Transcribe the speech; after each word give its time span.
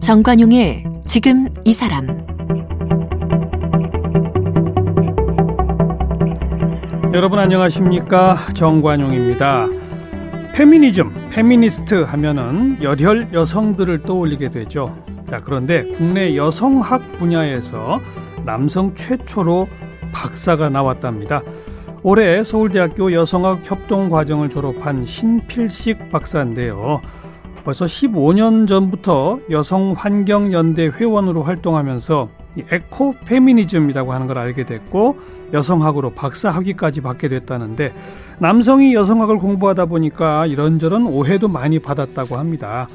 정관용의 0.00 0.84
지금 1.06 1.48
이 1.64 1.72
사람 1.72 2.06
여러분 7.12 7.38
안녕하십니까 7.38 8.48
정관용입니다. 8.54 9.68
페미니즘, 10.54 11.30
페미니스트 11.30 12.02
하면은 12.02 12.82
열혈 12.82 13.28
여성들을 13.32 14.02
떠올리게 14.02 14.50
되죠. 14.50 14.96
자, 15.28 15.40
그런데 15.40 15.84
국내 15.96 16.36
여성학 16.36 17.18
분야에서 17.18 18.00
남성 18.50 18.96
최초로 18.96 19.68
박사가 20.10 20.70
나왔답니다. 20.70 21.40
올해 22.02 22.42
서울대학교 22.42 23.12
여성학 23.12 23.60
협동 23.62 24.08
과정을 24.08 24.50
졸업한 24.50 25.06
신필식 25.06 26.10
박사인데요. 26.10 27.00
벌써 27.62 27.84
15년 27.84 28.66
전부터 28.66 29.38
여성환경연대 29.50 30.86
회원으로 30.96 31.44
활동하면서 31.44 32.28
에코 32.72 33.14
페미니즘이라고 33.24 34.12
하는 34.12 34.26
걸 34.26 34.38
알게 34.38 34.66
됐고 34.66 35.20
여성학으로 35.52 36.10
박사 36.10 36.50
학위까지 36.50 37.02
받게 37.02 37.28
됐다는데 37.28 37.94
남성이 38.40 38.94
여성학을 38.94 39.38
공부하다 39.38 39.86
보니까 39.86 40.46
이런저런 40.46 41.06
오해도 41.06 41.46
많이 41.46 41.78
받았다고 41.78 42.36
합니다. 42.36 42.88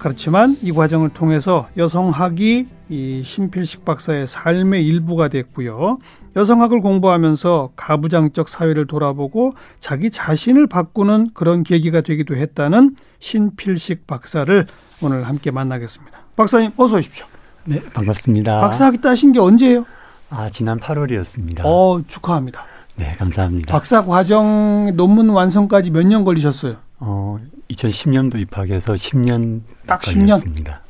그렇지만 0.00 0.56
이 0.62 0.72
과정을 0.72 1.10
통해서 1.10 1.68
여성학이 1.76 2.66
이 2.88 3.22
신필식 3.24 3.84
박사의 3.84 4.26
삶의 4.26 4.84
일부가 4.86 5.28
됐고요. 5.28 5.98
여성학을 6.36 6.80
공부하면서 6.80 7.72
가부장적 7.76 8.48
사회를 8.48 8.86
돌아보고 8.86 9.52
자기 9.78 10.10
자신을 10.10 10.66
바꾸는 10.68 11.28
그런 11.34 11.62
계기가 11.62 12.00
되기도 12.00 12.34
했다는 12.34 12.96
신필식 13.18 14.06
박사를 14.06 14.66
오늘 15.02 15.28
함께 15.28 15.50
만나겠습니다. 15.50 16.18
박사님 16.34 16.72
어서 16.78 16.96
오십시오. 16.96 17.26
네, 17.66 17.80
반갑습니다. 17.92 18.58
박사학위 18.58 19.00
따신 19.02 19.32
게 19.32 19.38
언제예요? 19.38 19.84
아, 20.30 20.48
지난 20.48 20.78
8월이었습니다. 20.78 21.60
어, 21.64 22.00
축하합니다. 22.06 22.64
네, 22.96 23.14
감사합니다. 23.18 23.70
박사 23.72 24.04
과정 24.04 24.92
논문 24.96 25.28
완성까지 25.28 25.90
몇 25.90 26.04
년 26.06 26.24
걸리셨어요? 26.24 26.76
어, 27.00 27.38
2010년도 27.70 28.40
입학해서 28.40 28.94
10년 28.94 29.62
딱 29.86 30.00
걸렸습니다. 30.02 30.80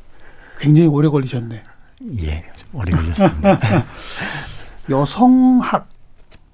굉장히 0.59 0.87
오래 0.87 1.07
걸리셨네. 1.09 1.63
예, 2.21 2.43
오래 2.73 2.91
걸렸습니다. 2.91 3.59
여성학 4.89 5.87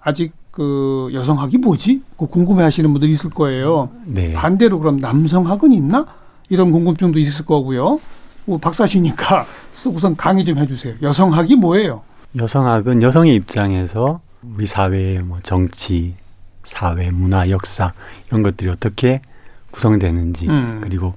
아직 0.01 0.33
그 0.51 1.09
여성학이 1.13 1.57
뭐지? 1.59 2.01
그 2.17 2.27
궁금해하시는 2.27 2.91
분들 2.91 3.09
있을 3.09 3.29
거예요. 3.29 3.89
네. 4.05 4.33
반대로 4.33 4.79
그럼 4.79 4.97
남성학은 4.97 5.71
있나? 5.71 6.07
이런 6.49 6.71
궁금증도 6.71 7.19
있을 7.19 7.45
거고요. 7.45 7.99
뭐 8.45 8.57
박사시니까 8.57 9.45
우선 9.93 10.15
강의 10.15 10.43
좀 10.45 10.57
해주세요. 10.57 10.95
여성학이 11.01 11.55
뭐예요? 11.57 12.01
여성학은 12.37 13.01
여성의 13.01 13.35
입장에서 13.35 14.21
우리 14.41 14.65
사회의 14.65 15.19
뭐 15.19 15.39
정치, 15.43 16.15
사회, 16.63 17.09
문화, 17.11 17.49
역사 17.49 17.93
이런 18.27 18.43
것들이 18.43 18.69
어떻게 18.69 19.21
구성되는지 19.71 20.47
음. 20.49 20.79
그리고 20.83 21.13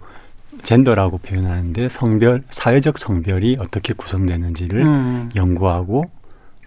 젠더라고 0.63 1.19
표현하는데 1.19 1.89
성별, 1.89 2.43
사회적 2.51 2.99
성별이 2.99 3.57
어떻게 3.61 3.95
구성되는지를 3.95 4.87
음. 4.87 5.31
연구하고 5.35 6.05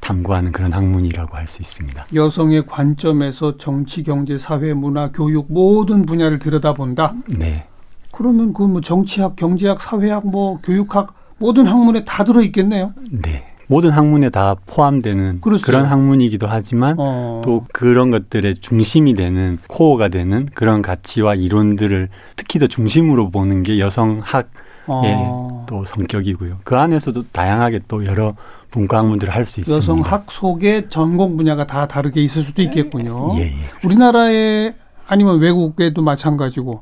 탐구하는 0.01 0.51
그런 0.51 0.73
학문이라고 0.73 1.37
할 1.37 1.47
수 1.47 1.61
있습니다. 1.61 2.05
여성의 2.13 2.65
관점에서 2.67 3.57
정치, 3.57 4.03
경제, 4.03 4.37
사회, 4.37 4.73
문화, 4.73 5.11
교육 5.11 5.45
모든 5.51 6.05
분야를 6.05 6.39
들여다본다. 6.39 7.13
네. 7.37 7.67
그러면 8.11 8.53
그 8.53 8.67
뭐 8.67 8.81
정치학, 8.81 9.35
경제학, 9.35 9.79
사회학, 9.81 10.27
뭐 10.27 10.59
교육학 10.61 11.13
모든 11.37 11.67
학문에 11.67 12.03
다 12.05 12.23
들어 12.23 12.41
있겠네요. 12.41 12.93
네. 13.11 13.52
모든 13.73 13.89
학문에 13.89 14.29
다 14.29 14.55
포함되는 14.67 15.41
그렇죠. 15.41 15.65
그런 15.65 15.85
학문이기도 15.85 16.45
하지만 16.47 16.95
어. 16.99 17.41
또 17.43 17.65
그런 17.73 18.11
것들의 18.11 18.57
중심이 18.61 19.15
되는 19.15 19.57
코어가 19.67 20.09
되는 20.09 20.47
그런 20.53 20.83
가치와 20.83 21.33
이론들을 21.33 22.09
특히 22.35 22.59
더 22.59 22.67
중심으로 22.67 23.31
보는 23.31 23.63
게 23.63 23.79
여성학의 23.79 24.43
어. 24.85 25.65
또 25.67 25.83
성격이고요. 25.85 26.59
그 26.63 26.77
안에서도 26.77 27.23
다양하게 27.31 27.79
또 27.87 28.05
여러 28.05 28.35
분과 28.69 28.99
학문들을 28.99 29.33
할 29.33 29.43
수 29.43 29.61
있습니다. 29.61 29.91
여성학 29.91 30.31
속에 30.31 30.89
전공 30.89 31.35
분야가 31.35 31.65
다 31.65 31.87
다르게 31.87 32.21
있을 32.21 32.43
수도 32.43 32.61
있겠군요. 32.61 33.33
예, 33.37 33.45
예. 33.45 33.53
우리나라에 33.83 34.75
아니면 35.07 35.39
외국에도 35.39 36.03
마찬가지고 36.03 36.81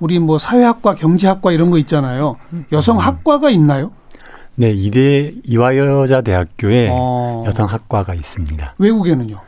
우리 0.00 0.18
뭐 0.18 0.40
사회학과, 0.40 0.96
경제학과 0.96 1.52
이런 1.52 1.70
거 1.70 1.78
있잖아요. 1.78 2.34
여성학과가 2.72 3.50
있나요? 3.50 3.92
네, 4.56 4.70
이대 4.70 5.32
이화여자대학교에 5.44 6.88
어. 6.92 7.44
여성학과가 7.46 8.14
있습니다. 8.14 8.74
외국에는요? 8.78 9.40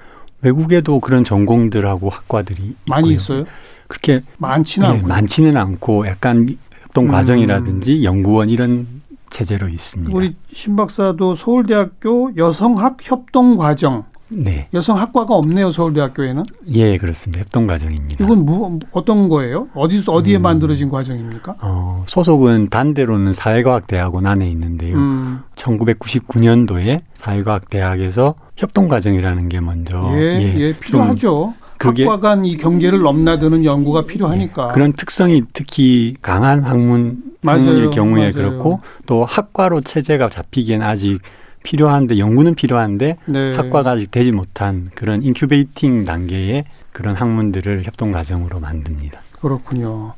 외국에도 0.43 1.01
그런 1.01 1.25
전공들하고 1.25 2.11
학과들이 2.11 2.75
많이 2.89 3.11
있고요. 3.11 3.17
있어요? 3.17 3.45
그렇게 3.89 4.23
많지는 4.39 4.89
예, 4.89 4.93
않고. 4.95 5.07
많지는 5.07 5.57
않고 5.57 6.07
약간 6.07 6.57
협동 6.83 7.05
음. 7.05 7.11
과정이라든지 7.11 8.05
연구원 8.05 8.49
이런 8.51 8.87
체제로 9.31 9.69
있습니다. 9.69 10.13
우리 10.15 10.35
신 10.53 10.77
박사도 10.77 11.37
서울대학교 11.37 12.33
여성학 12.37 12.99
협동 13.03 13.57
과정. 13.57 14.05
네, 14.29 14.67
여성 14.75 14.99
학과가 14.99 15.35
없네요, 15.37 15.71
서울대학교에는. 15.71 16.43
예, 16.73 16.99
그렇습니다. 16.99 17.41
협동 17.41 17.67
과정입니다. 17.69 18.25
이건 18.25 18.45
뭐 18.45 18.79
어떤 18.91 19.29
거예요? 19.29 19.69
어디서 19.75 20.13
어디에 20.13 20.39
음. 20.39 20.43
만들어진 20.43 20.89
과정입니까? 20.89 21.55
어, 21.61 22.03
소속은 22.09 22.69
단대로는 22.69 23.33
사회과학대학원 23.33 24.27
안에 24.27 24.49
있는데요. 24.51 24.97
음. 24.97 25.41
1999년도에 25.55 27.03
사회과학대학에서 27.15 28.35
협동 28.57 28.89
과정이라는 28.89 29.49
게 29.49 29.61
먼저 29.61 30.11
예, 30.17 30.55
예, 30.59 30.73
좀 30.73 30.81
필요하죠. 30.81 31.55
그게- 31.79 32.05
학과 32.05 32.21
간 32.21 32.45
이 32.45 32.57
경계를 32.57 33.01
넘나드는 33.03 33.65
연구가 33.65 34.07
필요하니까. 34.07 34.69
예, 34.71 34.75
그런 34.75 34.93
특성이 34.93 35.43
특히 35.53 36.17
강한 36.23 36.65
학문 36.65 37.23
맞아요, 37.43 37.61
학문일 37.61 37.91
경우에 37.91 38.21
맞아요. 38.23 38.33
그렇고 38.33 38.81
또 39.07 39.25
학과로 39.25 39.83
체제가 39.83 40.31
잡히기엔 40.31 40.83
아직 40.83 41.21
필요한데 41.67 42.19
연구는 42.19 42.55
필요한데 42.55 43.17
네. 43.27 43.53
학과가 43.55 43.91
아직 43.91 44.11
되지 44.11 44.31
못한 44.31 44.91
그런 44.95 45.23
인큐베이팅 45.23 46.05
단계의 46.05 46.65
그런 46.93 47.17
학문들을 47.17 47.83
협동 47.85 48.13
과정으로 48.13 48.61
만듭니다. 48.61 49.21
그렇군요. 49.41 50.15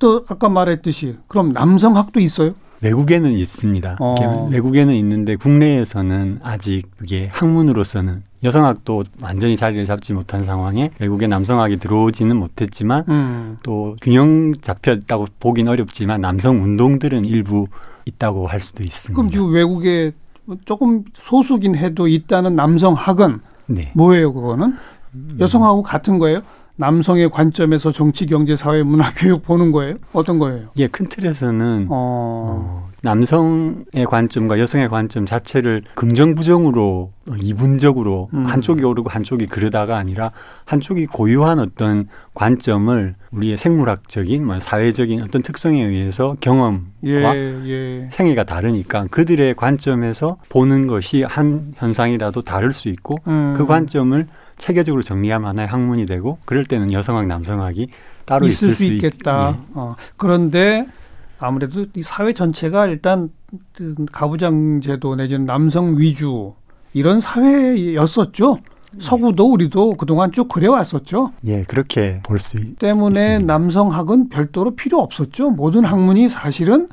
또 0.00 0.24
아까 0.28 0.48
말했듯이 0.48 1.16
그럼 1.28 1.52
남성학도 1.52 2.20
있어요? 2.20 2.54
외국에는 2.80 3.32
있습니다. 3.32 3.96
어. 4.00 4.48
외국에는 4.50 4.94
있는데 4.94 5.36
국내에서는 5.36 6.40
아직 6.42 6.82
그게 6.96 7.28
학문으로서는 7.32 8.22
여성학도 8.44 9.02
완전히 9.22 9.56
자리를 9.56 9.84
잡지 9.84 10.12
못한 10.12 10.44
상황에 10.44 10.90
외국에 11.00 11.26
남성학이 11.26 11.78
들어오지는 11.78 12.36
못했지만 12.36 13.04
음. 13.08 13.58
또 13.64 13.96
균형 14.00 14.54
잡혔다고 14.54 15.26
보긴 15.40 15.66
어렵지만 15.66 16.20
남성 16.20 16.62
운동들은 16.62 17.24
일부 17.24 17.66
있다고 18.04 18.46
할 18.46 18.60
수도 18.60 18.84
있습니다. 18.84 19.16
그럼 19.16 19.30
지금 19.30 19.52
외국에 19.52 20.12
조금 20.64 21.04
소수긴 21.14 21.76
해도 21.76 22.08
있다는 22.08 22.56
남성 22.56 22.94
학은 22.94 23.40
네. 23.66 23.92
뭐예요? 23.94 24.32
그거는 24.32 24.74
음. 25.14 25.36
여성하고 25.38 25.82
같은 25.82 26.18
거예요? 26.18 26.40
남성의 26.76 27.30
관점에서 27.30 27.90
정치, 27.90 28.26
경제, 28.26 28.54
사회, 28.54 28.82
문화, 28.82 29.12
교육 29.12 29.42
보는 29.42 29.72
거예요? 29.72 29.96
어떤 30.12 30.38
거예요? 30.38 30.68
예, 30.76 30.86
큰 30.86 31.08
틀에서는 31.08 31.88
어, 31.90 31.90
어, 31.90 32.87
남성의 33.02 34.04
관점과 34.08 34.58
여성의 34.58 34.88
관점 34.88 35.24
자체를 35.24 35.82
긍정 35.94 36.34
부정으로 36.34 37.12
어, 37.30 37.34
이분적으로 37.40 38.28
음. 38.34 38.44
한쪽이 38.46 38.82
오르고 38.84 39.08
한쪽이 39.08 39.46
그러다가 39.46 39.96
아니라 39.98 40.32
한쪽이 40.64 41.06
고유한 41.06 41.58
어떤 41.58 42.08
관점을 42.34 43.14
우리의 43.30 43.56
생물학적인 43.56 44.44
뭐 44.44 44.58
사회적인 44.58 45.22
어떤 45.22 45.42
특성에 45.42 45.82
의해서 45.84 46.34
경험과 46.40 46.86
예, 47.04 47.62
예. 47.66 48.08
생애가 48.10 48.44
다르니까 48.44 49.06
그들의 49.10 49.54
관점에서 49.54 50.38
보는 50.48 50.86
것이 50.86 51.22
한 51.22 51.72
현상이라도 51.76 52.42
다를 52.42 52.72
수 52.72 52.88
있고 52.88 53.16
음. 53.28 53.54
그 53.56 53.66
관점을 53.66 54.26
체계적으로 54.56 55.02
정리하면 55.02 55.48
하나의 55.50 55.68
학문이 55.68 56.06
되고 56.06 56.38
그럴 56.44 56.64
때는 56.64 56.92
여성학 56.92 57.26
남성학이 57.26 57.88
따로 58.24 58.46
있을 58.46 58.70
있을, 58.70 58.74
수 58.74 58.84
있- 58.84 58.94
있겠다. 59.04 59.56
예. 59.56 59.62
어, 59.74 59.94
그런데 60.16 60.86
아무래도 61.38 61.86
이 61.94 62.02
사회 62.02 62.32
전체가 62.32 62.86
일단 62.86 63.30
그 63.74 63.94
가부장 64.12 64.80
제도 64.80 65.14
내지는 65.14 65.46
남성 65.46 65.98
위주 65.98 66.52
이런 66.92 67.20
사회였었죠. 67.20 68.58
서구도 68.98 69.52
우리도 69.52 69.94
그동안 69.94 70.32
쭉 70.32 70.48
그래왔었죠. 70.48 71.32
예, 71.44 71.62
그렇게 71.62 72.20
볼수 72.22 72.56
있. 72.58 72.78
때문에 72.78 73.20
있습니다. 73.20 73.52
남성학은 73.52 74.30
별도로 74.30 74.74
필요 74.74 74.98
없었죠. 74.98 75.50
모든 75.50 75.84
학문이 75.84 76.28
사실은 76.28 76.88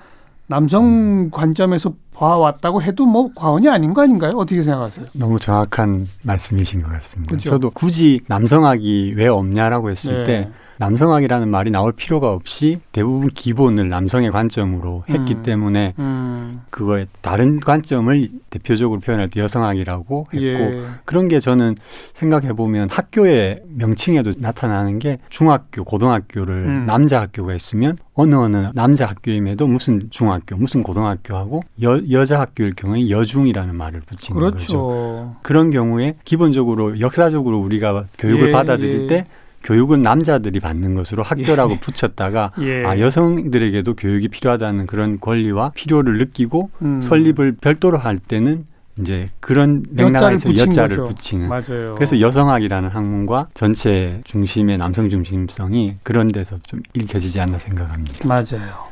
남성 0.47 1.29
관점에서 1.31 1.93
봐왔다고 2.13 2.81
해도 2.81 3.05
뭐 3.05 3.31
과언이 3.33 3.67
아닌 3.67 3.93
거 3.93 4.03
아닌가요? 4.03 4.31
어떻게 4.35 4.61
생각하세요? 4.61 5.07
너무 5.15 5.39
정확한 5.39 6.07
말씀이신 6.23 6.81
것 6.83 6.89
같습니다. 6.93 7.35
그죠? 7.35 7.49
저도 7.49 7.71
굳이 7.71 8.19
남성학이 8.27 9.13
왜 9.17 9.27
없냐라고 9.27 9.89
했을 9.89 10.15
네. 10.15 10.23
때 10.23 10.49
남성학이라는 10.77 11.47
말이 11.49 11.71
나올 11.71 11.91
필요가 11.91 12.31
없이 12.31 12.79
대부분 12.91 13.29
기본을 13.29 13.89
남성의 13.89 14.31
관점으로 14.31 15.03
했기 15.09 15.35
음. 15.35 15.43
때문에 15.43 15.93
음, 15.99 16.61
그거에 16.69 17.07
다른 17.21 17.59
관점을 17.59 18.29
대표적으로 18.49 18.99
표현할 18.99 19.29
때 19.29 19.39
여성학이라고 19.39 20.27
했고 20.33 20.45
예. 20.45 20.85
그런 21.05 21.27
게 21.27 21.39
저는 21.39 21.75
생각해 22.13 22.53
보면 22.53 22.89
학교의 22.89 23.63
명칭에도 23.69 24.33
나타나는 24.37 24.99
게 24.99 25.19
중학교, 25.29 25.83
고등학교를 25.83 26.53
음. 26.53 26.85
남자 26.85 27.21
학교가 27.21 27.53
있으면 27.55 27.97
어느 28.13 28.35
어느 28.35 28.69
남자 28.73 29.05
학교임에도 29.05 29.67
무슨 29.67 30.07
중학교, 30.09 30.55
무슨 30.55 30.83
고등학교하고 30.83 31.61
여, 31.83 32.01
여자 32.11 32.39
학교일 32.39 32.73
경우에 32.75 33.09
여중이라는 33.09 33.75
말을 33.75 34.01
붙이는 34.01 34.39
거죠. 34.39 34.55
그렇죠. 34.55 35.35
그런 35.41 35.69
경우에 35.69 36.15
기본적으로 36.23 36.99
역사적으로 36.99 37.59
우리가 37.59 38.05
교육을 38.17 38.49
예, 38.49 38.51
받아들일 38.51 39.01
예. 39.01 39.07
때 39.07 39.27
교육은 39.65 40.01
남자들이 40.01 40.59
받는 40.59 40.95
것으로 40.95 41.23
학교라고 41.23 41.79
붙였다가 41.79 42.51
예. 42.61 42.85
아 42.85 42.99
여성들에게도 42.99 43.95
교육이 43.95 44.29
필요하다는 44.29 44.85
그런 44.85 45.19
권리와 45.19 45.71
필요를 45.75 46.19
느끼고 46.19 46.69
음. 46.83 47.01
설립을 47.01 47.57
별도로 47.59 47.97
할 47.97 48.19
때는 48.19 48.65
이제 48.97 49.27
그런 49.41 49.83
여자를 49.97 50.11
맥락에서 50.11 50.55
여자를 50.55 50.97
거죠. 50.97 51.09
붙이는 51.09 51.49
맞아요. 51.49 51.95
그래서 51.95 52.21
여성학이라는 52.21 52.89
학문과 52.89 53.47
전체 53.53 54.21
중심의 54.23 54.77
남성 54.77 55.09
중심성이 55.09 55.97
그런 56.03 56.29
데서 56.29 56.57
좀 56.59 56.79
읽혀지지 56.93 57.41
않나 57.41 57.59
생각합니다. 57.59 58.25
맞아요. 58.25 58.85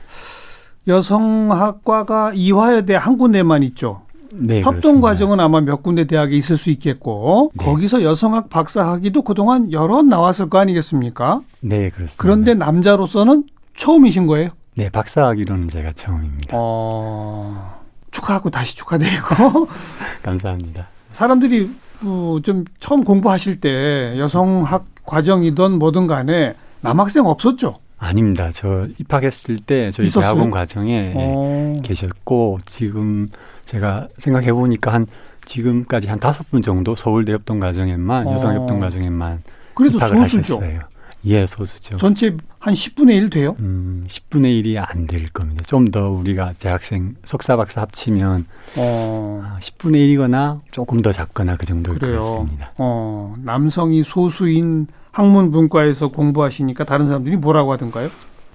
여성학과가 0.88 2.34
이화여대 2.36 2.96
한 2.96 3.18
군데만 3.18 3.64
있죠. 3.64 4.03
네, 4.36 4.62
협동 4.62 4.74
그렇습니다. 5.00 5.08
과정은 5.08 5.40
아마 5.40 5.62
몇 5.62 5.84
군데 5.84 6.06
대학에 6.06 6.36
있을 6.36 6.58
수 6.58 6.70
있겠고 6.72 7.52
네. 7.56 7.66
거기서 7.66 8.04
여성학 8.04 8.50
박사학위도 8.50 9.22
그동안 9.22 9.72
여러 9.72 10.02
나왔을 10.02 10.50
거 10.50 10.58
아니겠습니까? 10.60 11.42
네, 11.62 11.90
그렇습니다. 11.90 12.16
그런데 12.22 12.54
남자로서는 12.54 13.44
처음이신 13.76 14.28
거예요. 14.28 14.50
네, 14.76 14.90
박사학위로는 14.90 15.70
제가 15.70 15.92
처음입니다. 15.94 16.50
어, 16.54 17.80
축하하고 18.12 18.50
다시 18.50 18.76
축하드리고 18.76 19.68
감사합니다. 20.24 20.88
사람들이 21.12 21.70
어, 22.04 22.38
좀 22.44 22.66
처음 22.80 23.04
공부하실 23.04 23.60
때 23.62 24.16
여성학 24.18 24.86
과정이든 25.06 25.78
뭐든 25.80 26.08
간에 26.08 26.56
남학생 26.82 27.26
없었죠. 27.26 27.76
아닙니다. 28.04 28.50
저 28.54 28.88
입학했을 29.00 29.58
때 29.58 29.92
저희 29.92 30.08
있었어요? 30.08 30.22
대학원 30.34 30.52
과정에 30.52 31.14
어, 31.16 31.76
계셨고 31.84 32.60
지금 32.66 33.30
제가 33.66 34.08
생각해 34.18 34.52
보니까 34.54 34.94
한 34.94 35.08
지금까지 35.46 36.08
한 36.08 36.20
다섯 36.20 36.50
분 36.50 36.62
정도 36.62 36.96
서울대 36.96 37.34
협동 37.34 37.60
과정에만 37.60 38.28
어. 38.28 38.34
여성 38.34 38.54
협동 38.56 38.80
과정에만 38.80 39.44
그래도 39.74 39.98
입학을 39.98 40.18
소수죠. 40.28 40.56
하셨어요. 40.56 40.80
예, 41.26 41.46
소수죠. 41.46 41.96
전체 41.98 42.36
한 42.60 42.74
10분의 42.74 43.12
1 43.16 43.30
돼요? 43.30 43.56
음, 43.60 44.04
10분의 44.10 44.62
1이 44.62 44.76
안 44.86 45.08
될 45.08 45.30
겁니다. 45.30 45.64
좀 45.66 45.86
더 45.90 46.10
우리가 46.10 46.52
대학생 46.60 47.16
석사 47.24 47.56
박사 47.56 47.80
합치면 47.82 48.46
어, 48.78 49.42
아, 49.46 49.58
10분의 49.62 49.96
1이거나 50.18 50.60
조금 50.72 51.02
더 51.02 51.14
작거나 51.14 51.56
그 51.56 51.66
정도일 51.66 52.00
것 52.00 52.06
그래요. 52.08 52.20
같습니다. 52.20 52.72
어, 52.78 53.36
남성이 53.38 54.04
소수인 54.04 54.88
학문 55.14 55.52
분과에서 55.52 56.10
공부하시니까 56.10 56.84
다른 56.84 57.06
사람들이 57.06 57.38
뭐라고 57.38 57.72
하던가요? 57.72 58.10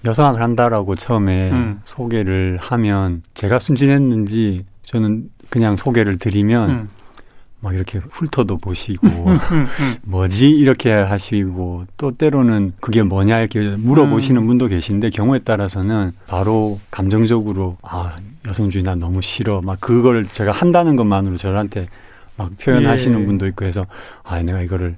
여성학을 0.05 0.43
한다라고 0.43 0.97
처음에 0.97 1.51
음. 1.51 1.81
소개를 1.85 2.59
하면 2.61 3.23
제가 3.35 3.59
순진했는지 3.59 4.65
저는 4.85 5.31
그냥 5.49 5.77
소개를 5.77 6.19
드리면 6.19 6.71
음. 6.71 6.89
막 7.61 7.75
이렇게 7.75 7.99
훑어도 7.99 8.59
보시고 8.59 9.07
음, 9.07 9.39
음. 9.53 9.67
뭐지 10.03 10.51
이렇게 10.51 10.93
하시고 10.93 11.87
또 11.97 12.11
때로는 12.13 12.75
그게 12.81 13.03
뭐냐 13.03 13.41
이렇게 13.41 13.61
물어보시는 13.61 14.43
음. 14.43 14.47
분도 14.47 14.67
계신데 14.67 15.11
경우에 15.11 15.41
따라서는 15.41 16.13
바로 16.27 16.79
감정적으로 16.91 17.77
아 17.83 18.17
여성주의 18.47 18.85
나 18.85 18.95
너무 18.95 19.23
싫어 19.23 19.61
막 19.61 19.81
그걸 19.81 20.27
제가 20.27 20.53
한다는 20.53 20.95
것만으로 20.97 21.37
저한테 21.37 21.89
막 22.37 22.57
표현하시는 22.59 23.21
예. 23.21 23.27
분도 23.27 23.47
있고 23.49 23.65
해서 23.65 23.85
아 24.23 24.41
내가 24.41 24.61
이거를 24.63 24.97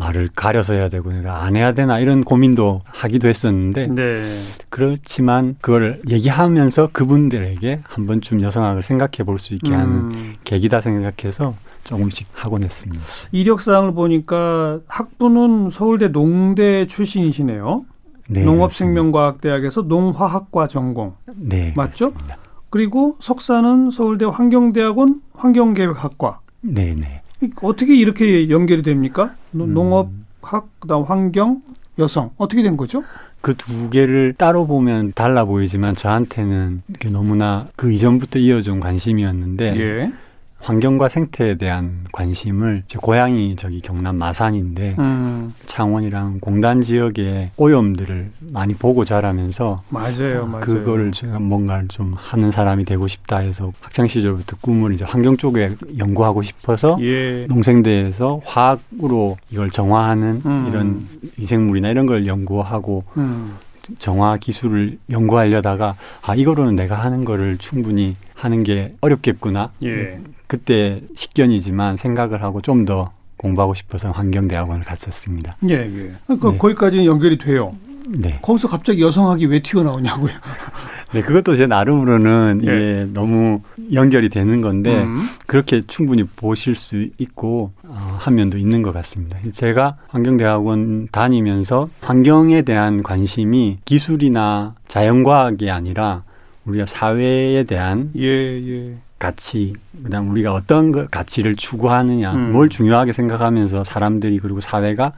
말을 0.00 0.30
가려서 0.34 0.74
해야 0.74 0.88
되고 0.88 1.12
내가 1.12 1.44
안 1.44 1.54
해야 1.56 1.72
되나 1.72 1.98
이런 2.00 2.24
고민도 2.24 2.82
하기도 2.86 3.28
했었는데 3.28 3.86
네. 3.88 4.24
그렇지만 4.70 5.56
그걸 5.60 6.00
얘기하면서 6.08 6.88
그분들에게 6.92 7.80
한 7.84 8.06
번쯤 8.06 8.42
여성학을 8.42 8.82
생각해 8.82 9.24
볼 9.24 9.38
수 9.38 9.54
있게 9.54 9.72
하는 9.72 9.92
음, 10.10 10.34
계기다 10.44 10.80
생각해서 10.80 11.54
조금씩 11.84 12.28
하곤 12.32 12.62
했습니다. 12.62 13.02
이력사항을 13.32 13.92
보니까 13.94 14.80
학부는 14.86 15.70
서울대 15.70 16.08
농대 16.08 16.86
출신이시네요. 16.86 17.84
네, 18.28 18.44
농업생명과학대학에서 18.44 19.82
농화학과 19.82 20.68
전공. 20.68 21.14
네, 21.36 21.72
맞죠? 21.76 22.10
그렇습니다. 22.12 22.36
그리고 22.68 23.16
석사는 23.20 23.90
서울대 23.90 24.24
환경대학원 24.26 25.20
환경계획학과. 25.34 26.40
네, 26.60 26.94
네. 26.96 27.19
이- 27.42 27.50
어떻게 27.62 27.94
이렇게 27.94 28.48
연결이 28.50 28.82
됩니까? 28.82 29.34
노- 29.50 29.64
음. 29.64 29.74
농업학, 29.74 30.68
그다음 30.80 31.04
환경, 31.04 31.62
여성 31.98 32.30
어떻게 32.36 32.62
된 32.62 32.76
거죠? 32.76 33.02
그 33.42 33.54
두 33.56 33.88
개를 33.88 34.34
따로 34.36 34.66
보면 34.66 35.12
달라 35.14 35.44
보이지만 35.46 35.94
저한테는 35.94 36.82
너무나 37.10 37.68
그 37.76 37.90
이전부터 37.90 38.38
이어진 38.38 38.80
관심이었는데 38.80 39.76
예. 39.80 40.12
환경과 40.60 41.08
생태에 41.08 41.54
대한 41.56 42.04
관심을 42.12 42.84
제 42.86 42.98
고향이 43.00 43.56
저기 43.56 43.80
경남 43.80 44.16
마산인데 44.16 44.96
음, 44.98 45.54
창원이랑 45.66 46.38
공단 46.40 46.82
지역의 46.82 47.52
오염들을 47.56 48.30
많이 48.52 48.74
보고 48.74 49.04
자라면서 49.04 49.82
맞아요, 49.88 50.42
어, 50.42 50.46
맞아요. 50.46 50.60
그거를 50.60 51.12
제가 51.12 51.38
뭔가를 51.38 51.88
좀 51.88 52.12
하는 52.14 52.50
사람이 52.50 52.84
되고 52.84 53.08
싶다 53.08 53.38
해서 53.38 53.72
학창 53.80 54.06
시절부터 54.06 54.58
꿈을 54.60 54.92
이제 54.92 55.04
환경 55.04 55.36
쪽에 55.36 55.70
연구하고 55.98 56.42
싶어서 56.42 56.98
예. 57.00 57.46
농생대에서 57.46 58.42
화학으로 58.44 59.38
이걸 59.50 59.70
정화하는 59.70 60.42
음. 60.44 60.66
이런 60.68 61.08
미생물이나 61.36 61.88
이런 61.88 62.04
걸 62.04 62.26
연구하고 62.26 63.02
음, 63.16 63.56
정화 63.98 64.36
기술을 64.36 64.98
연구하려다가 65.10 65.96
아 66.22 66.34
이거로는 66.34 66.76
내가 66.76 66.96
하는 66.96 67.24
거를 67.24 67.56
충분히 67.56 68.16
하는 68.34 68.62
게 68.62 68.92
어렵겠구나. 69.00 69.70
예. 69.82 70.20
그때 70.50 71.00
식견이지만 71.14 71.96
생각을 71.96 72.42
하고 72.42 72.60
좀 72.60 72.84
더 72.84 73.12
공부하고 73.40 73.74
싶어서 73.74 74.10
환경대학원을 74.10 74.84
갔었습니다. 74.84 75.56
예, 75.68 75.74
예. 75.74 76.12
그러니까 76.26 76.50
네. 76.52 76.58
거기까지는 76.58 77.04
연결이 77.06 77.38
돼요. 77.38 77.74
네. 78.06 78.38
거기서 78.42 78.68
갑자기 78.68 79.02
여성학이 79.02 79.46
왜 79.46 79.60
튀어나오냐고요. 79.62 80.32
네, 81.12 81.22
그것도 81.22 81.56
제 81.56 81.66
나름으로는 81.66 82.60
예. 82.64 82.66
이게 82.66 83.06
너무 83.12 83.62
연결이 83.92 84.28
되는 84.28 84.60
건데 84.60 85.02
음, 85.02 85.16
그렇게 85.46 85.80
충분히 85.86 86.24
보실 86.24 86.74
수 86.74 87.08
있고 87.18 87.72
어, 87.82 88.16
한 88.18 88.34
면도 88.34 88.58
있는 88.58 88.82
것 88.82 88.92
같습니다. 88.92 89.38
제가 89.52 89.96
환경대학원 90.08 91.08
다니면서 91.10 91.88
환경에 92.00 92.62
대한 92.62 93.02
관심이 93.02 93.78
기술이나 93.84 94.74
자연과학이 94.88 95.70
아니라 95.70 96.24
우리가 96.66 96.86
사회에 96.86 97.64
대한 97.64 98.10
예, 98.16 98.26
예. 98.26 98.96
가치, 99.20 99.74
그다음 100.02 100.30
우리가 100.30 100.52
어떤 100.52 100.90
그 100.90 101.06
가치를 101.08 101.54
추구하느냐, 101.54 102.32
음. 102.32 102.52
뭘 102.52 102.68
중요하게 102.68 103.12
생각하면서 103.12 103.84
사람들이 103.84 104.38
그리고 104.38 104.60
사회가 104.60 105.12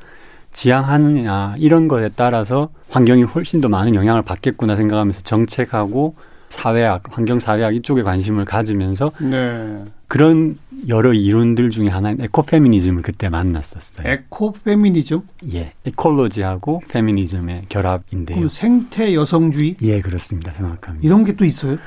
지향하느냐 0.53 1.55
이런 1.59 1.89
것에 1.89 2.11
따라서 2.15 2.69
환경이 2.91 3.23
훨씬 3.23 3.61
더 3.63 3.69
많은 3.71 3.95
영향을 3.95 4.21
받겠구나 4.23 4.77
생각하면서 4.77 5.23
정책하고 5.23 6.15
사회학, 6.51 7.05
환경 7.11 7.39
사회학 7.39 7.75
이쪽에 7.77 8.03
관심을 8.03 8.45
가지면서 8.45 9.13
네. 9.21 9.85
그런 10.09 10.59
여러 10.89 11.15
이론들 11.15 11.71
중에 11.71 11.89
하나인 11.89 12.21
에코페미니즘을 12.21 13.01
그때 13.01 13.31
만났었어요. 13.31 14.07
에코 14.07 14.53
페미니즘? 14.53 15.21
예, 15.55 15.73
에콜로지하고 15.87 16.83
페미니즘의 16.89 17.67
결합인데요. 17.71 18.49
생태 18.49 19.15
여성주의 19.15 19.77
예, 19.81 20.01
그렇습니다. 20.03 20.53
정확합니다. 20.53 21.07
이런 21.07 21.25
게 21.25 21.33
또 21.33 21.47
있어요? 21.47 21.79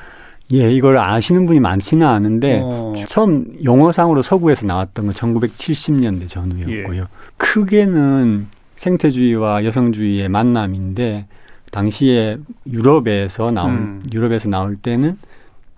예, 0.52 0.72
이걸 0.72 0.98
아시는 0.98 1.44
분이 1.44 1.60
많지는 1.60 2.06
않은데 2.06 2.60
어. 2.62 2.94
처음 3.08 3.46
용어상으로 3.64 4.22
서구에서 4.22 4.66
나왔던 4.66 5.06
건 5.06 5.14
1970년대 5.14 6.28
전후였고요. 6.28 7.02
예. 7.02 7.06
크게는 7.36 8.46
생태주의와 8.76 9.64
여성주의의 9.64 10.28
만남인데 10.28 11.26
당시에 11.72 12.38
유럽에서 12.70 13.50
나올 13.50 13.72
음. 13.72 14.02
유럽에서 14.12 14.48
나올 14.48 14.76
때는 14.76 15.18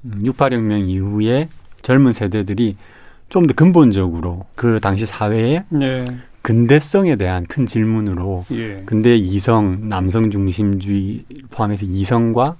음, 0.04 0.22
68혁명 0.24 0.88
이후에 0.88 1.48
젊은 1.82 2.12
세대들이 2.12 2.76
좀 3.28 3.46
더 3.46 3.54
근본적으로 3.54 4.46
그 4.54 4.80
당시 4.80 5.06
사회의 5.06 5.64
네. 5.68 6.06
근대성에 6.42 7.16
대한 7.16 7.44
큰 7.46 7.66
질문으로 7.66 8.46
예. 8.52 8.82
근대 8.86 9.16
이성, 9.16 9.88
남성 9.88 10.30
중심주의 10.30 11.24
포함해서 11.50 11.84
이성과 11.86 12.56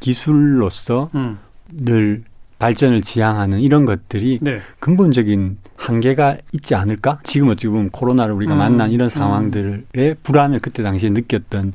기술로서 0.00 1.10
음. 1.14 1.38
늘 1.72 2.22
발전을 2.58 3.02
지향하는 3.02 3.60
이런 3.60 3.84
것들이 3.84 4.38
네. 4.42 4.58
근본적인 4.80 5.58
한계가 5.76 6.38
있지 6.52 6.74
않을까? 6.74 7.20
지금 7.22 7.48
어찌 7.48 7.68
보면 7.68 7.90
코로나를 7.90 8.34
우리가 8.34 8.54
음, 8.54 8.58
만난 8.58 8.90
이런 8.90 9.06
음. 9.06 9.08
상황들의 9.10 10.16
불안을 10.22 10.58
그때 10.58 10.82
당시에 10.82 11.10
느꼈던 11.10 11.72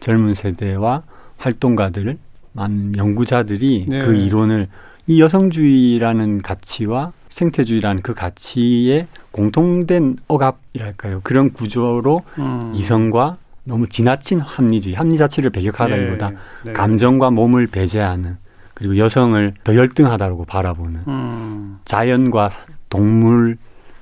젊은 0.00 0.34
세대와 0.34 1.02
활동가들, 1.36 2.18
많은 2.52 2.96
연구자들이 2.96 3.86
네. 3.88 3.98
그 4.00 4.14
이론을 4.14 4.68
이 5.06 5.20
여성주의라는 5.20 6.42
가치와 6.42 7.12
생태주의라는 7.28 8.02
그 8.02 8.14
가치의 8.14 9.06
공통된 9.30 10.16
억압이랄까요? 10.28 11.20
그런 11.22 11.52
구조로 11.52 12.22
음. 12.38 12.72
이성과 12.74 13.36
너무 13.64 13.88
지나친 13.88 14.40
합리주의, 14.40 14.94
합리 14.94 15.16
자체를 15.16 15.50
배격하다기보다 15.50 16.30
네, 16.30 16.36
네. 16.64 16.72
감정과 16.72 17.30
몸을 17.30 17.66
배제하는 17.66 18.36
그리고 18.74 18.98
여성을 18.98 19.54
더 19.64 19.74
열등하다고 19.74 20.44
바라보는 20.44 21.00
음. 21.06 21.78
자연과 21.84 22.50
동물 22.88 23.56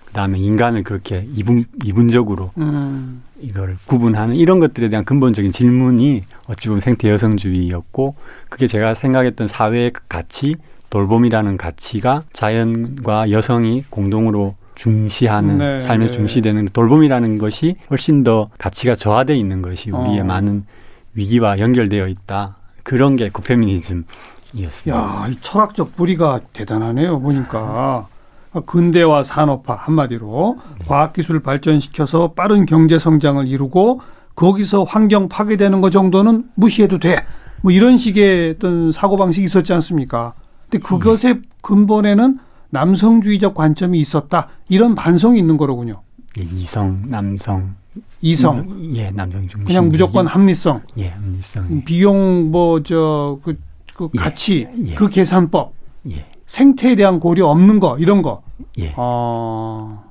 그다음에 0.07 0.38
인간을 0.38 0.83
그렇게 0.83 1.26
이분 1.35 1.64
이분적으로 1.85 2.50
음. 2.59 3.23
이걸 3.41 3.76
구분하는 3.87 4.37
이런 4.37 4.61
것들에 4.61 4.88
대한 4.88 5.05
근본적인 5.05 5.50
질문이 5.50 6.25
어찌 6.47 6.69
보면 6.69 6.81
생태 6.81 7.11
여성주의였고 7.11 8.14
그게 8.49 8.67
제가 8.67 8.95
생각했던 8.95 9.49
사회의 9.49 9.93
가치 10.09 10.55
돌봄이라는 10.91 11.57
가치가 11.57 12.25
자연과 12.33 13.31
여성이 13.31 13.85
공동으로 13.88 14.55
중시하는 14.75 15.59
네, 15.59 15.81
삶에 15.81 16.07
네. 16.07 16.12
중시되는 16.12 16.67
돌봄이라는 16.67 17.38
것이 17.38 17.76
훨씬 17.91 18.23
더 18.23 18.50
가치가 18.59 18.95
저하돼 18.95 19.35
있는 19.35 19.62
것이 19.62 19.91
우리의 19.91 20.21
어. 20.21 20.25
많은 20.25 20.64
위기와 21.14 21.59
연결되어 21.59 22.07
있다 22.09 22.57
그런 22.83 23.17
게 23.17 23.26
에코페미니즘이 23.26 24.02
었습니다. 24.55 24.97
야, 24.97 25.27
이 25.29 25.37
철학적 25.41 25.97
뿌리가 25.97 26.41
대단하네요. 26.53 27.21
보니까 27.21 28.07
근대화 28.67 29.23
산업화 29.25 29.75
한마디로 29.75 30.59
네. 30.81 30.85
과학기술을 30.87 31.41
발전시켜서 31.41 32.33
빠른 32.33 32.67
경제 32.67 32.99
성장을 32.99 33.47
이루고 33.47 34.01
거기서 34.35 34.85
환경 34.85 35.29
파괴되는 35.29 35.81
것 35.81 35.91
정도는 35.91 36.45
무시해도 36.55 36.99
돼. 36.99 37.25
뭐 37.63 37.73
이런 37.73 37.97
식의 37.97 38.55
어떤 38.57 38.93
사고 38.93 39.17
방식이 39.17 39.45
있었지 39.47 39.73
않습니까? 39.75 40.35
근데 40.69 40.85
그것의 40.87 41.41
근본에는 41.63 42.39
남성주의적 42.71 43.55
관점이 43.55 44.01
있었다. 44.01 44.49
이런 44.69 44.95
반성이 44.95 45.39
있는 45.39 45.57
거로군요. 45.57 46.01
예, 46.39 46.43
이성, 46.43 47.03
남성, 47.07 47.75
이성, 48.23 48.91
예, 48.95 49.11
남성 49.11 49.43
중심. 49.49 49.65
그냥 49.65 49.89
무조건 49.89 50.27
합리성, 50.27 50.81
예, 50.99 51.09
합리성. 51.11 51.83
비용 51.85 52.51
뭐 52.51 52.83
저 52.83 53.39
그 53.45 53.59
그 54.09 54.19
예, 54.19 54.23
가치, 54.23 54.67
예. 54.87 54.95
그 54.95 55.09
계산법, 55.09 55.73
예, 56.11 56.25
생태에 56.47 56.95
대한 56.95 57.21
고려 57.21 57.47
없는 57.49 57.81
거 57.81 57.97
이런 57.99 58.23
거. 58.23 58.43
예. 58.79 58.93
어, 58.97 60.05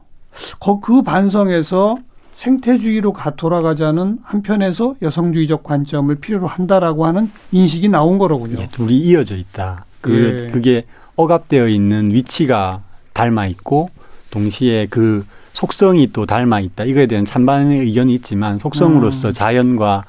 거- 0.60 0.80
그 0.80 1.02
반성에서 1.02 1.98
생태주의로 2.34 3.14
가 3.14 3.32
돌아가자는 3.36 4.20
한편에서 4.24 4.96
여성주의적 5.02 5.64
관점을 5.64 6.14
필요로 6.16 6.48
한다라고 6.48 7.06
하는 7.06 7.30
인식이 7.52 7.90
나온 7.90 8.18
거로군요. 8.18 8.60
예, 8.62 8.64
둘이 8.66 8.98
이어져 8.98 9.36
있다. 9.38 9.86
그 10.00 10.46
예. 10.48 10.52
그게 10.52 10.86
억압되어 11.16 11.68
있는 11.68 12.12
위치가 12.14 12.82
닮아 13.14 13.46
있고 13.48 13.90
동시에 14.32 14.88
그 14.90 15.26
속성이 15.54 16.08
또 16.14 16.26
닮아 16.26 16.62
있다. 16.62 16.86
이거에 16.86 17.06
대한 17.06 17.26
찬반의 17.26 17.82
의견이 17.82 18.14
있지만 18.16 18.58
속성으로서 18.60 19.28
음. 19.28 19.34
자연과 19.34 20.06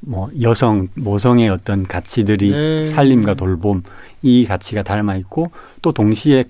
뭐 0.00 0.30
여성, 0.40 0.88
모성의 0.94 1.48
어떤 1.50 1.84
가치들이 1.86 2.50
네. 2.50 2.84
살림과 2.84 3.34
돌봄 3.34 3.82
이 4.22 4.46
가치가 4.46 4.82
닮아 4.82 5.16
있고 5.16 5.50
또 5.82 5.92
동시에 5.92 6.44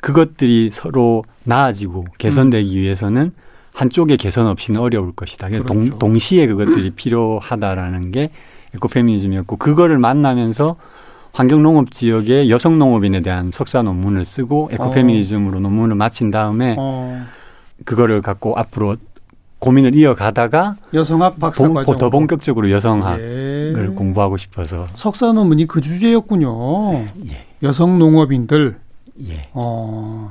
그것들이 0.00 0.70
서로 0.72 1.24
나아지고 1.44 2.06
개선되기 2.18 2.78
위해서는 2.78 3.32
한쪽의 3.72 4.16
개선 4.16 4.46
없이는 4.46 4.80
어려울 4.80 5.12
것이다. 5.12 5.48
그래서 5.48 5.64
그렇죠. 5.64 5.90
동, 5.90 5.98
동시에 5.98 6.46
그것들이 6.46 6.90
필요하다라는 6.90 8.10
게 8.12 8.30
에코페미니즘이었고 8.74 9.56
그거를 9.56 9.98
만나면서 9.98 10.76
환경농업 11.32 11.90
지역의 11.90 12.50
여성 12.50 12.78
농업인에 12.78 13.20
대한 13.20 13.50
석사 13.52 13.82
논문을 13.82 14.24
쓰고 14.24 14.70
에코페미니즘으로 14.72 15.60
논문을 15.60 15.94
마친 15.94 16.30
다음에 16.30 16.74
어, 16.78 17.24
그거를 17.84 18.22
갖고 18.22 18.56
앞으로 18.56 18.96
고민을 19.58 19.94
이어가다가 19.94 20.76
여성학 20.94 21.38
박사 21.40 21.64
본- 21.64 21.74
과정. 21.74 21.96
더 21.96 22.10
본격적으로 22.10 22.70
여성학을 22.70 23.88
예. 23.90 23.94
공부하고 23.94 24.36
싶어서 24.36 24.86
석사 24.94 25.32
논문이 25.32 25.66
그 25.66 25.80
주제였군요. 25.80 26.92
예, 27.30 27.46
여성 27.62 27.98
농업인들. 27.98 28.76
예, 29.28 29.42
어, 29.52 30.30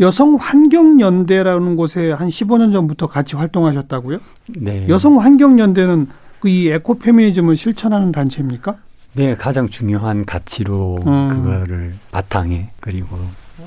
여성 0.00 0.34
환경 0.34 1.00
연대라는 1.00 1.76
곳에 1.76 2.10
한 2.10 2.28
15년 2.28 2.72
전부터 2.72 3.06
같이 3.06 3.36
활동하셨다고요? 3.36 4.18
네, 4.56 4.86
여성 4.88 5.20
환경 5.20 5.58
연대는 5.58 6.08
그 6.40 6.48
이 6.48 6.68
에코 6.70 6.98
페미니즘을 6.98 7.54
실천하는 7.56 8.10
단체입니까? 8.12 8.76
네 9.14 9.34
가장 9.34 9.68
중요한 9.68 10.24
가치로 10.24 10.96
음. 11.06 11.28
그거를 11.28 11.92
바탕에 12.10 12.70
그리고 12.80 13.18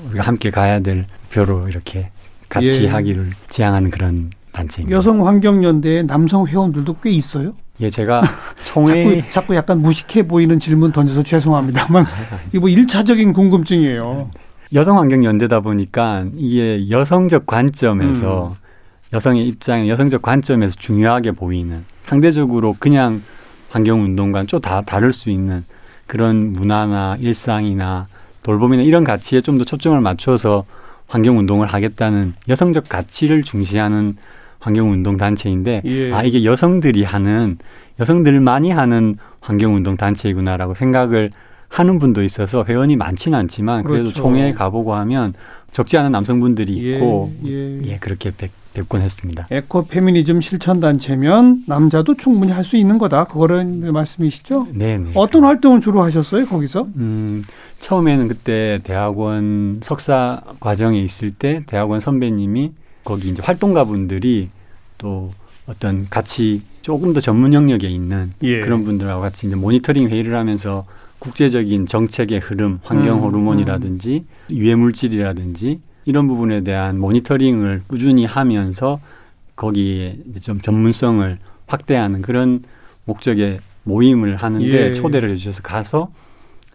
우리가 0.08 0.24
함께 0.24 0.50
가야 0.50 0.80
될 0.80 1.06
표로 1.32 1.68
이렇게 1.68 2.10
같이 2.48 2.84
예. 2.84 2.88
하기를 2.88 3.30
지향하는 3.48 3.90
그런 3.90 4.30
단체입니다. 4.54 4.96
여성 4.96 5.26
환경 5.26 5.62
연대에 5.62 6.02
남성 6.04 6.46
회원들도 6.46 6.96
꽤 7.02 7.10
있어요. 7.10 7.52
예, 7.80 7.90
제가 7.90 8.22
자꾸 8.64 8.86
총회 8.86 9.28
자꾸 9.28 9.54
약간 9.56 9.82
무식해 9.82 10.26
보이는 10.26 10.58
질문 10.58 10.92
던져서 10.92 11.24
죄송합니다만 11.24 12.06
이거 12.52 12.60
뭐 12.60 12.68
일차적인 12.70 13.32
궁금증이에요. 13.34 14.30
여성 14.72 14.98
환경 14.98 15.24
연대다 15.24 15.60
보니까 15.60 16.24
이게 16.36 16.88
여성적 16.88 17.46
관점에서 17.46 18.54
음. 18.56 18.64
여성의 19.12 19.46
입장에 19.46 19.88
여성적 19.88 20.22
관점에서 20.22 20.74
중요하게 20.78 21.32
보이는 21.32 21.84
상대적으로 22.02 22.74
그냥 22.78 23.22
환경 23.70 24.02
운동과는 24.02 24.46
좀 24.46 24.60
다 24.60 24.80
다를 24.82 25.12
수 25.12 25.30
있는 25.30 25.64
그런 26.06 26.52
문화나 26.52 27.16
일상이나 27.18 28.06
돌봄이나 28.42 28.82
이런 28.82 29.04
가치에 29.04 29.40
좀 29.40 29.58
더 29.58 29.64
초점을 29.64 30.00
맞춰서 30.00 30.64
환경 31.06 31.38
운동을 31.38 31.66
하겠다는 31.66 32.34
여성적 32.48 32.88
가치를 32.88 33.42
중시하는 33.42 34.16
환경 34.64 34.90
운동 34.90 35.18
단체인데 35.18 35.82
예. 35.84 36.12
아 36.14 36.22
이게 36.22 36.42
여성들이 36.42 37.04
하는 37.04 37.58
여성들만이 38.00 38.70
하는 38.70 39.16
환경 39.40 39.74
운동 39.74 39.94
단체이구나라고 39.98 40.72
생각을 40.74 41.28
하는 41.68 41.98
분도 41.98 42.22
있어서 42.22 42.64
회원이 42.66 42.96
많지는 42.96 43.38
않지만 43.40 43.82
그래도 43.82 44.04
그렇죠. 44.04 44.22
총회에 44.22 44.52
가보고 44.52 44.94
하면 44.94 45.34
적지 45.72 45.98
않은 45.98 46.12
남성분들이 46.12 46.82
예, 46.82 46.94
있고 46.94 47.30
예. 47.44 47.80
예, 47.84 47.96
그렇게 47.98 48.30
뵙, 48.30 48.52
뵙곤 48.72 49.02
했습니다. 49.02 49.48
에코 49.50 49.84
페미니즘 49.86 50.40
실천 50.40 50.80
단체면 50.80 51.64
남자도 51.66 52.16
충분히 52.16 52.52
할 52.52 52.64
수 52.64 52.78
있는 52.78 52.96
거다. 52.96 53.24
그거는 53.24 53.92
말씀이시죠? 53.92 54.68
네네. 54.72 55.10
어떤 55.14 55.44
활동을 55.44 55.80
주로 55.80 56.02
하셨어요 56.02 56.46
거기서? 56.46 56.86
음, 56.96 57.42
처음에는 57.80 58.28
그때 58.28 58.80
대학원 58.84 59.80
석사 59.82 60.40
과정에 60.60 61.00
있을 61.00 61.32
때 61.32 61.64
대학원 61.66 62.00
선배님이 62.00 62.72
거기 63.04 63.28
이제 63.28 63.42
활동가 63.42 63.84
분들이 63.84 64.48
또 64.98 65.30
어떤 65.66 66.08
같이 66.08 66.62
조금 66.82 67.12
더 67.12 67.20
전문 67.20 67.52
영역에 67.52 67.88
있는 67.88 68.32
예. 68.42 68.60
그런 68.60 68.84
분들하고 68.84 69.20
같이 69.22 69.46
이제 69.46 69.56
모니터링 69.56 70.08
회의를 70.08 70.36
하면서 70.36 70.86
국제적인 71.18 71.86
정책의 71.86 72.40
흐름, 72.40 72.80
환경 72.82 73.18
음, 73.18 73.22
호르몬이라든지 73.22 74.24
유해 74.50 74.74
물질이라든지 74.74 75.80
이런 76.04 76.28
부분에 76.28 76.62
대한 76.62 76.98
모니터링을 76.98 77.82
꾸준히 77.86 78.26
하면서 78.26 79.00
거기에 79.56 80.18
좀 80.42 80.60
전문성을 80.60 81.38
확대하는 81.66 82.20
그런 82.20 82.62
목적의 83.06 83.58
모임을 83.84 84.36
하는데 84.36 84.66
예. 84.66 84.92
초대를 84.92 85.30
해주셔서 85.30 85.62
가서 85.62 86.10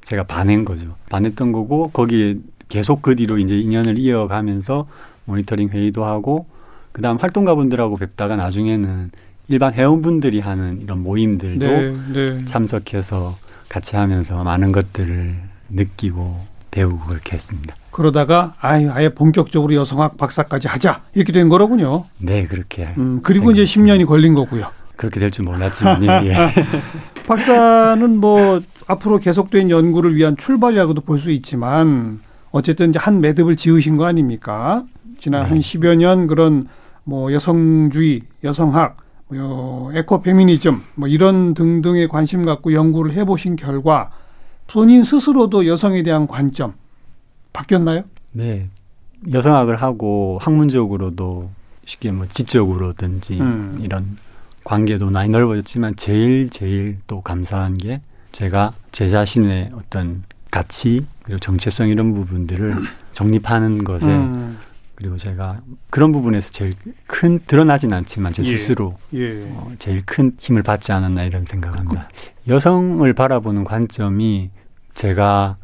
제가 0.01 0.23
반한 0.23 0.65
거죠. 0.65 0.95
반했던 1.09 1.51
거고 1.51 1.91
거기에 1.91 2.37
계속 2.69 3.01
그 3.01 3.15
뒤로 3.15 3.37
이제 3.37 3.57
인연을 3.59 3.97
이어가면서 3.97 4.87
모니터링 5.33 5.69
회의도 5.69 6.03
하고 6.05 6.47
그다음 6.91 7.17
활동가분들하고 7.17 7.97
뵙다가 7.97 8.35
나중에는 8.35 9.11
일반 9.47 9.73
회원분들이 9.73 10.39
하는 10.41 10.81
이런 10.81 11.01
모임들도 11.03 11.65
네, 11.65 11.93
네. 12.13 12.45
참석해서 12.45 13.35
같이 13.69 13.95
하면서 13.95 14.43
많은 14.43 14.71
것들을 14.71 15.35
느끼고 15.69 16.35
배우고 16.71 17.05
그렇게 17.07 17.33
했습니다. 17.33 17.75
그러다가 17.91 18.53
아예, 18.59 18.87
아예 18.89 19.09
본격적으로 19.09 19.73
여성학 19.75 20.17
박사까지 20.17 20.67
하자 20.67 21.01
이렇게 21.15 21.31
된 21.31 21.49
거로군요. 21.49 22.05
네, 22.19 22.43
그렇게. 22.45 22.89
음, 22.97 23.21
그리고 23.23 23.47
된 23.53 23.55
이제 23.55 23.61
것 23.63 23.67
같습니다. 23.69 23.93
10년이 23.95 24.07
걸린 24.07 24.33
거고요. 24.35 24.67
그렇게 24.95 25.19
될 25.19 25.31
줄 25.31 25.45
몰랐지만 25.45 26.03
예. 26.27 26.35
박사는 27.27 28.17
뭐 28.19 28.61
앞으로 28.87 29.17
계속된 29.19 29.69
연구를 29.69 30.15
위한 30.15 30.35
출발이라고도 30.37 31.01
볼 31.01 31.19
수 31.19 31.31
있지만 31.31 32.19
어쨌든 32.51 32.89
이제 32.89 32.99
한 32.99 33.21
매듭을 33.21 33.55
지으신 33.55 33.97
거 33.97 34.05
아닙니까? 34.05 34.83
지난 35.19 35.43
네. 35.43 35.49
한 35.49 35.59
10여 35.59 35.95
년 35.95 36.27
그런 36.27 36.67
뭐 37.03 37.31
여성주의, 37.31 38.21
여성학, 38.43 38.97
뭐 39.27 39.91
에코 39.93 40.21
페미니즘 40.21 40.81
뭐 40.95 41.07
이런 41.07 41.53
등등에 41.53 42.07
관심 42.07 42.45
갖고 42.45 42.73
연구를 42.73 43.13
해 43.13 43.25
보신 43.25 43.55
결과 43.55 44.09
본인 44.67 45.03
스스로도 45.03 45.67
여성에 45.67 46.03
대한 46.03 46.27
관점 46.27 46.73
바뀌었나요? 47.53 48.03
네. 48.31 48.67
여성학을 49.31 49.75
하고 49.75 50.39
학문적으로도 50.41 51.49
쉽게 51.85 52.11
뭐 52.11 52.27
지적으로든지 52.27 53.39
음. 53.39 53.77
이런 53.81 54.17
관계도 54.63 55.09
많이 55.09 55.29
넓어졌지만 55.29 55.95
제일 55.95 56.49
제일 56.49 56.97
또 57.07 57.21
감사한 57.21 57.77
게 57.77 58.01
제가 58.31 58.73
제 58.91 59.09
자신의 59.09 59.71
어떤 59.73 60.23
가치 60.51 61.05
그리고 61.23 61.39
정체성 61.39 61.89
이런 61.89 62.13
부분들을 62.13 62.75
정립하는 63.11 63.83
것에 63.83 64.07
음. 64.07 64.57
그리고 64.99 65.15
제가 65.15 65.61
그런 65.89 66.11
부분에서 66.11 66.51
제일 66.51 66.73
큰 67.07 67.39
드러나진 67.47 67.93
않지만 67.93 68.33
제 68.33 68.43
예. 68.43 68.45
스스로 68.45 68.97
예. 69.13 69.43
어, 69.53 69.71
제일 69.79 70.05
큰 70.05 70.33
힘을 70.37 70.61
받지 70.61 70.91
않았나 70.91 71.23
이런 71.23 71.45
생각합니다. 71.45 72.09
여성을 72.49 73.11
바라보는 73.13 73.63
관점이 73.63 74.49
제가 74.93 75.55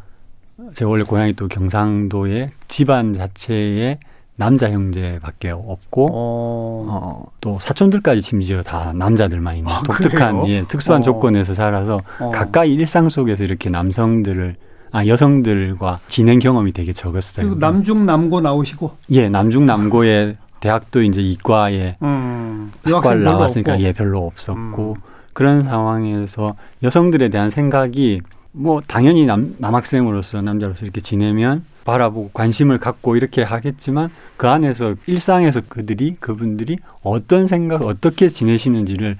제가 0.74 0.89
원래 0.89 1.04
고향이 1.04 1.34
또 1.34 1.50
경상도의 1.50 2.51
집안 2.70 3.12
자체에 3.12 4.00
남자 4.38 4.72
형제밖에 4.72 5.50
없고 5.50 6.08
어. 6.13 6.88
어, 6.88 7.25
또 7.42 7.60
사촌들까지 7.60 8.22
심지어 8.22 8.62
다 8.62 8.94
남자들만 8.94 9.58
있는 9.58 9.70
아, 9.70 9.84
독특한 9.84 10.44
그래요? 10.44 10.48
예, 10.48 10.63
특수한 10.65 11.01
어. 11.01 11.04
조건에서 11.04 11.54
살아서 11.54 12.00
어. 12.22 12.32
가까이 12.32 12.74
일상 12.74 13.10
속에서 13.10 13.44
이렇게 13.44 13.70
남성들을 13.70 14.56
아 14.96 15.06
여성들과 15.06 16.00
지낸 16.08 16.40
경험이 16.40 16.72
되게 16.72 16.94
적었어요. 16.94 17.46
그리고 17.46 17.60
남중 17.60 18.06
남고 18.06 18.40
나오시고 18.40 18.96
예 19.12 19.28
남중 19.28 19.66
남고의 19.66 20.38
대학도 20.62 21.04
이제 21.04 21.22
이과에 21.22 21.98
음. 22.02 22.72
학과를 22.82 23.25
나왔으니까 23.25 23.74
없고. 23.74 23.84
예 23.84 23.92
별로 23.92 24.25
없었고 24.25 24.96
음. 24.98 25.02
그런 25.34 25.64
상황에서 25.64 26.56
여성들에 26.82 27.28
대한 27.28 27.50
생각이 27.50 28.22
뭐 28.54 28.80
당연히 28.88 29.25
남, 29.25 29.54
남학생으로서 29.58 30.42
남자로서 30.42 30.86
이렇게 30.86 31.02
지내면 31.02 31.66
바라보고 31.84 32.30
관심을 32.32 32.78
갖고 32.78 33.18
이렇게 33.18 33.44
하겠지만 33.44 34.10
그 34.38 34.48
안에서 34.48 34.96
일상에서 35.08 35.60
그들이 35.68 36.16
그분들이 36.22 36.78
어떤 37.04 37.48
생각 37.48 37.82
어떻게 37.82 38.30
지내시는지를 38.30 39.18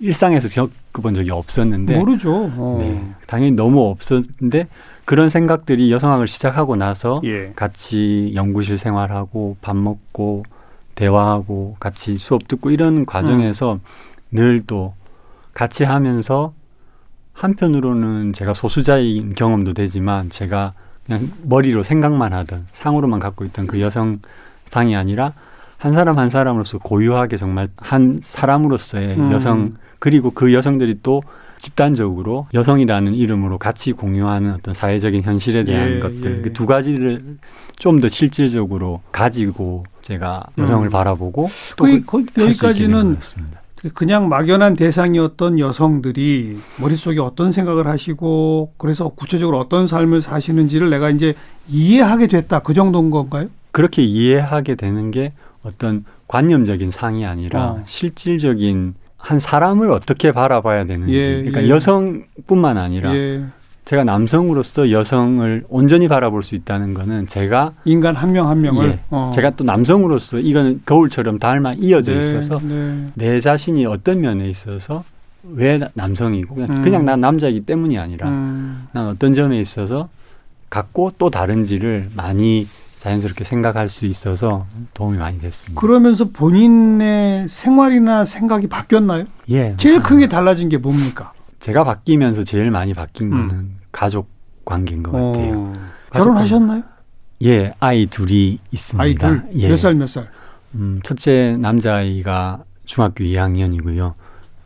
일상에서 0.00 0.48
겪어본 0.48 1.14
적이 1.14 1.32
없었는데 1.32 1.98
모르죠. 1.98 2.50
어. 2.56 2.78
네, 2.80 3.04
당연히 3.26 3.52
너무 3.52 3.90
없었는데 3.90 4.68
그런 5.08 5.30
생각들이 5.30 5.90
여성학을 5.90 6.28
시작하고 6.28 6.76
나서 6.76 7.22
예. 7.24 7.50
같이 7.56 8.30
연구실 8.34 8.76
생활하고 8.76 9.56
밥 9.62 9.74
먹고 9.74 10.42
대화하고 10.96 11.78
같이 11.80 12.18
수업 12.18 12.46
듣고 12.46 12.70
이런 12.70 13.06
과정에서 13.06 13.80
늘또 14.30 14.92
같이 15.54 15.84
하면서 15.84 16.52
한편으로는 17.32 18.34
제가 18.34 18.52
소수자인 18.52 19.32
경험도 19.32 19.72
되지만 19.72 20.28
제가 20.28 20.74
그냥 21.06 21.32
머리로 21.42 21.82
생각만 21.82 22.34
하던 22.34 22.66
상으로만 22.72 23.18
갖고 23.18 23.46
있던 23.46 23.66
그 23.66 23.80
여성 23.80 24.18
상이 24.66 24.94
아니라 24.94 25.32
한 25.78 25.94
사람 25.94 26.18
한 26.18 26.28
사람으로서 26.28 26.76
고유하게 26.76 27.38
정말 27.38 27.68
한 27.78 28.20
사람으로서의 28.22 29.16
음. 29.16 29.32
여성 29.32 29.76
그리고 30.00 30.32
그 30.32 30.52
여성들이 30.52 30.98
또 31.02 31.22
집단적으로 31.58 32.46
여성이라는 32.54 33.14
이름으로 33.14 33.58
같이 33.58 33.92
공유하는 33.92 34.54
어떤 34.54 34.74
사회적인 34.74 35.22
현실에 35.22 35.64
대한 35.64 35.96
예, 35.96 35.98
것들 35.98 36.38
예. 36.38 36.42
그두 36.42 36.66
가지를 36.66 37.38
좀 37.78 38.00
더 38.00 38.08
실질적으로 38.08 39.00
가지고 39.12 39.84
제가 40.02 40.44
여성을 40.58 40.86
음. 40.86 40.90
바라보고 40.90 41.50
거의, 41.76 42.04
거의 42.04 42.26
된 42.26 42.46
여기까지는. 42.46 43.18
그냥 43.94 44.28
막연한 44.28 44.74
대상이었던 44.74 45.60
여성들이 45.60 46.58
머릿속에 46.80 47.20
어떤 47.20 47.52
생각을 47.52 47.86
하시고 47.86 48.72
그래서 48.76 49.08
구체적으로 49.10 49.58
어떤 49.60 49.86
삶을 49.86 50.20
사시는지를 50.20 50.90
내가 50.90 51.10
이제 51.10 51.34
이해하게 51.68 52.26
됐다. 52.26 52.60
그 52.60 52.74
정도인 52.74 53.10
건가요? 53.10 53.48
그렇게 53.70 54.02
이해하게 54.02 54.74
되는 54.74 55.12
게 55.12 55.32
어떤 55.62 56.04
관념적인 56.26 56.90
상이 56.90 57.24
아니라 57.24 57.70
어. 57.70 57.82
실질적인 57.84 58.94
한 59.18 59.40
사람을 59.40 59.90
어떻게 59.90 60.32
바라봐야 60.32 60.84
되는지 60.86 61.12
예, 61.12 61.20
그러니까 61.42 61.64
예. 61.64 61.68
여성뿐만 61.68 62.78
아니라 62.78 63.14
예. 63.14 63.44
제가 63.84 64.04
남성으로서 64.04 64.90
여성을 64.90 65.64
온전히 65.68 66.08
바라볼 66.08 66.42
수 66.42 66.54
있다는 66.54 66.94
거는 66.94 67.26
제가 67.26 67.72
인간 67.84 68.14
한 68.14 68.32
명한 68.32 68.60
명을 68.60 68.88
예, 68.90 68.98
어. 69.10 69.30
제가 69.34 69.50
또 69.50 69.64
남성으로서 69.64 70.38
이거는 70.38 70.82
거울처럼 70.86 71.38
닮아 71.38 71.74
이어져 71.78 72.12
네, 72.12 72.18
있어서 72.18 72.60
네. 72.62 73.08
내 73.14 73.40
자신이 73.40 73.86
어떤 73.86 74.20
면에 74.20 74.48
있어서 74.48 75.04
왜 75.42 75.78
나- 75.78 75.88
남성이고 75.94 76.54
그냥, 76.54 76.70
음. 76.70 76.82
그냥 76.82 77.04
난 77.04 77.20
남자이기 77.20 77.60
때문이 77.60 77.98
아니라 77.98 78.28
음. 78.28 78.86
난 78.92 79.06
어떤 79.08 79.32
점에 79.32 79.58
있어서 79.58 80.08
같고 80.70 81.12
또 81.18 81.30
다른지를 81.30 82.10
많이 82.14 82.68
자연스럽게 82.98 83.44
생각할 83.44 83.88
수 83.88 84.06
있어서 84.06 84.66
도움이 84.94 85.18
많이 85.18 85.38
됐습니다. 85.40 85.80
그러면서 85.80 86.26
본인의 86.30 87.48
생활이나 87.48 88.24
생각이 88.24 88.66
바뀌었나요? 88.66 89.24
예. 89.50 89.74
제일 89.76 90.02
크게 90.02 90.28
달라진 90.28 90.68
게 90.68 90.78
뭡니까? 90.78 91.32
제가 91.60 91.84
바뀌면서 91.84 92.44
제일 92.44 92.70
많이 92.70 92.94
바뀐 92.94 93.32
음. 93.32 93.48
거는 93.48 93.70
가족 93.92 94.28
관계인 94.64 95.02
것 95.02 95.12
같아요. 95.12 95.52
어. 95.56 95.72
결혼하셨나요? 96.12 96.82
예, 97.44 97.72
아이 97.78 98.06
둘이 98.06 98.58
있습니다. 98.72 99.02
아이 99.02 99.14
둘. 99.14 99.44
예. 99.54 99.68
몇 99.68 99.76
살 99.76 99.94
몇 99.94 100.08
살? 100.08 100.28
음, 100.74 100.98
첫째 101.04 101.56
남자아이가 101.58 102.64
중학교 102.84 103.24
2학년이고요. 103.24 104.14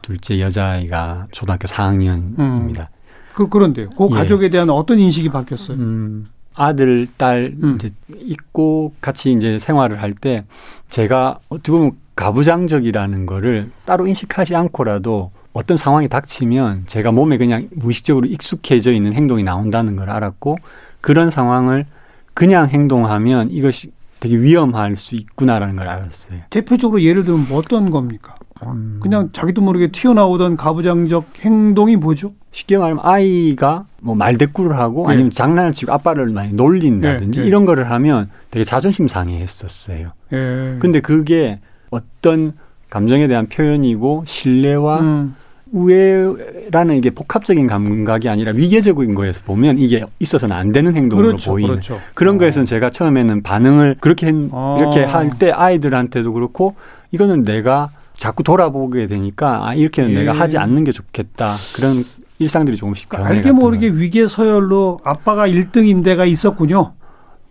둘째 0.00 0.40
여자아이가 0.40 1.28
초등학교 1.32 1.66
4학년입니다. 1.66 2.88
그, 3.34 3.48
그런데요. 3.48 3.90
그 3.90 4.08
예. 4.10 4.14
가족에 4.14 4.48
대한 4.48 4.68
어떤 4.70 4.98
인식이 4.98 5.28
바뀌었어요? 5.28 5.76
음, 5.78 6.26
아들, 6.54 7.06
딸 7.16 7.54
음. 7.62 7.76
이제 7.76 7.90
있고 8.14 8.94
같이 9.00 9.32
이제 9.32 9.58
생활을 9.58 10.00
할 10.02 10.14
때 10.14 10.44
제가 10.88 11.38
어떻게 11.48 11.72
보면 11.72 11.92
가부장적이라는 12.16 13.26
거를 13.26 13.70
따로 13.84 14.06
인식하지 14.06 14.54
않고라도 14.54 15.30
어떤 15.54 15.76
상황이 15.76 16.08
닥치면 16.08 16.84
제가 16.86 17.12
몸에 17.12 17.36
그냥 17.38 17.68
무의식적으로 17.72 18.26
익숙해져 18.26 18.92
있는 18.92 19.12
행동이 19.12 19.42
나온다는 19.42 19.96
걸 19.96 20.10
알았고 20.10 20.56
그런 21.00 21.30
상황을 21.30 21.86
그냥 22.34 22.68
행동하면 22.68 23.50
이것이 23.50 23.92
되게 24.20 24.36
위험할 24.36 24.96
수 24.96 25.14
있구나라는 25.14 25.76
걸 25.76 25.88
알았어요. 25.88 26.40
대표적으로 26.50 27.02
예를 27.02 27.24
들면 27.24 27.48
뭐 27.48 27.58
어떤 27.58 27.90
겁니까? 27.90 28.34
음, 28.66 28.98
그냥 29.02 29.30
자기도 29.32 29.60
모르게 29.62 29.90
튀어나오던 29.92 30.56
가부장적 30.56 31.24
행동이 31.40 31.96
뭐죠? 31.96 32.32
쉽게 32.52 32.76
말하면 32.78 33.02
아이가 33.04 33.86
뭐 34.00 34.14
말대꾸를 34.14 34.76
하고 34.76 35.06
네. 35.08 35.14
아니면 35.14 35.30
장난을 35.30 35.72
치고 35.72 35.92
아빠를 35.92 36.26
많이 36.28 36.52
놀린다든지 36.52 37.38
네, 37.38 37.42
네. 37.42 37.48
이런 37.48 37.64
거를 37.64 37.90
하면 37.90 38.28
되게 38.50 38.64
자존심 38.64 39.08
상해했었어요. 39.08 40.10
예. 40.32 40.76
근데 40.78 41.00
그게 41.00 41.60
어떤 41.90 42.52
감정에 42.90 43.26
대한 43.26 43.46
표현이고 43.46 44.24
신뢰와 44.26 45.00
음, 45.00 45.34
우애라는 45.72 46.96
이게 46.96 47.10
복합적인 47.10 47.66
감각이 47.66 48.28
아니라 48.28 48.52
위계적인 48.52 49.14
거에서 49.14 49.42
보면 49.44 49.78
이게 49.78 50.04
있어서는 50.18 50.54
안 50.54 50.72
되는 50.72 50.94
행동으로 50.94 51.28
그렇죠, 51.28 51.52
보이는 51.52 51.70
그렇죠. 51.70 51.98
그런 52.14 52.36
어. 52.36 52.38
거에서는 52.38 52.66
제가 52.66 52.90
처음에는 52.90 53.42
반응을 53.42 53.96
그렇게 54.00 54.26
했- 54.26 54.34
어. 54.50 54.76
이렇게 54.78 55.04
할 55.04 55.30
때 55.38 55.50
아이들한테도 55.50 56.32
그렇고 56.34 56.74
이거는 57.12 57.44
내가 57.44 57.90
자꾸 58.16 58.42
돌아보게 58.42 59.06
되니까 59.06 59.66
아 59.68 59.74
이렇게는 59.74 60.10
예. 60.10 60.14
내가 60.20 60.32
하지 60.32 60.58
않는 60.58 60.84
게 60.84 60.92
좋겠다 60.92 61.54
그런 61.74 62.04
일상들이 62.38 62.76
조금씩 62.76 63.08
그러니까 63.08 63.30
알게 63.34 63.52
모르게 63.52 63.88
위계 63.88 64.26
서열로 64.28 65.00
아빠가 65.04 65.46
1등인 65.46 66.02
데가 66.04 66.24
있었군요. 66.24 66.92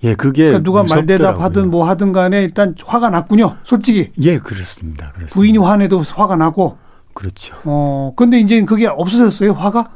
예 0.04 0.15
그게 0.15 0.45
그러니까 0.45 0.63
누가 0.63 0.82
무섭더라고요. 0.84 1.28
말대답하든 1.28 1.69
뭐 1.69 1.86
하든 1.88 2.12
간에 2.12 2.41
일단 2.43 2.76
화가 2.84 3.10
났군요. 3.10 3.58
솔직히 3.63 4.10
예 4.21 4.38
그렇습니다 4.39 5.12
그렇습니다 5.12 5.34
부인이 5.34 5.58
화내도 5.58 6.02
화가 6.02 6.36
나고. 6.36 6.78
그렇죠 7.13 7.56
어 7.65 8.13
근데 8.15 8.39
이제 8.39 8.63
그게 8.63 8.88
없어졌어요 8.88 9.52
화가? 9.52 9.89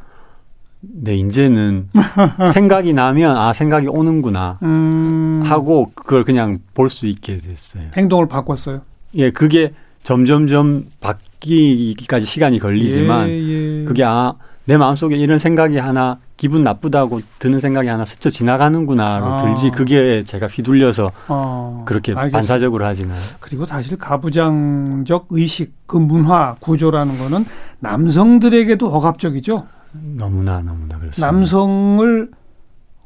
네 0.82 1.16
이제는 1.16 1.90
생각이 2.54 2.94
나면 2.94 3.38
아 3.38 3.54
생각이 3.54 3.88
오는구나 3.88 4.60
음, 4.64 5.42
하고 5.46 5.92
그걸 5.96 6.24
그냥 6.24 6.60
볼 6.74 6.90
수 6.90 7.08
있게 7.08 7.38
됐어요. 7.38 7.84
행동을 7.98 8.28
바꿨어요. 8.28 8.82
예, 9.16 9.32
그게 9.32 9.74
점점점 10.06 10.86
바뀌기까지 11.02 12.28
시간이 12.28 12.60
걸리지만 12.60 13.28
예, 13.28 13.34
예. 13.34 13.86
그게 13.86 14.04
아, 14.04 14.36
내 14.66 14.78
마음속에 14.78 15.18
이런 15.18 15.40
생각이 15.40 15.78
하나 15.78 16.20
기분 16.38 16.62
나쁘다고 16.62 17.22
드는 17.40 17.60
생각이 17.60 17.88
하나 17.88 18.06
스쳐 18.06 18.30
지나가는구나로 18.30 19.26
아. 19.26 19.38
들지 19.38 19.72
그게 19.72 20.22
제가 20.24 20.46
휘둘려서 20.46 21.12
어, 21.28 21.84
그렇게 21.88 22.12
알겠습니다. 22.12 22.38
반사적으로 22.38 22.86
하지는 22.86 23.16
그리고 23.40 23.66
사실 23.66 23.98
가부장적 23.98 25.28
의식 25.32 25.74
그 25.88 25.98
문화 25.98 26.56
구조라는 26.60 27.18
거는 27.18 27.46
남성들에게도 27.80 28.88
억압적이죠. 28.88 29.66
너무나 29.92 30.62
너무나 30.62 31.00
그렇습니다. 31.00 31.32
남성을 31.32 32.30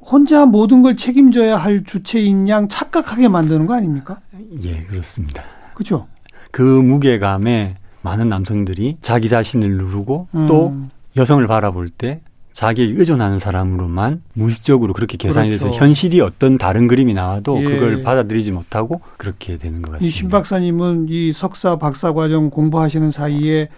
혼자 0.01 0.45
모든 0.45 0.81
걸 0.81 0.97
책임져야 0.97 1.55
할 1.55 1.85
주체인 1.85 2.49
양 2.49 2.67
착각하게 2.67 3.29
만드는 3.29 3.67
거 3.67 3.75
아닙니까? 3.75 4.19
예, 4.63 4.81
그렇습니다. 4.83 5.43
그죠? 5.73 6.07
그 6.51 6.61
무게감에 6.61 7.75
많은 8.01 8.29
남성들이 8.29 8.97
자기 9.01 9.29
자신을 9.29 9.77
누르고 9.77 10.27
또 10.47 10.69
음, 10.69 10.89
여성을 11.17 11.45
바라볼 11.47 11.89
때 11.89 12.21
자기에게 12.53 12.99
의존하는 12.99 13.39
사람으로만 13.39 14.21
무의식적으로 14.33 14.93
그렇게 14.93 15.17
계산이 15.17 15.49
그렇죠. 15.49 15.67
돼서 15.67 15.77
현실이 15.77 16.19
어떤 16.19 16.57
다른 16.57 16.87
그림이 16.87 17.13
나와도 17.13 17.57
예. 17.61 17.63
그걸 17.63 18.01
받아들이지 18.01 18.51
못하고 18.51 19.01
그렇게 19.17 19.57
되는 19.57 19.81
것이 19.81 19.93
같습니다. 19.93 20.17
신 20.17 20.27
박사님은 20.27 21.05
이 21.09 21.31
석사 21.31 21.77
박사 21.77 22.11
과정 22.11 22.49
공부하시는 22.49 23.11
사이에 23.11 23.69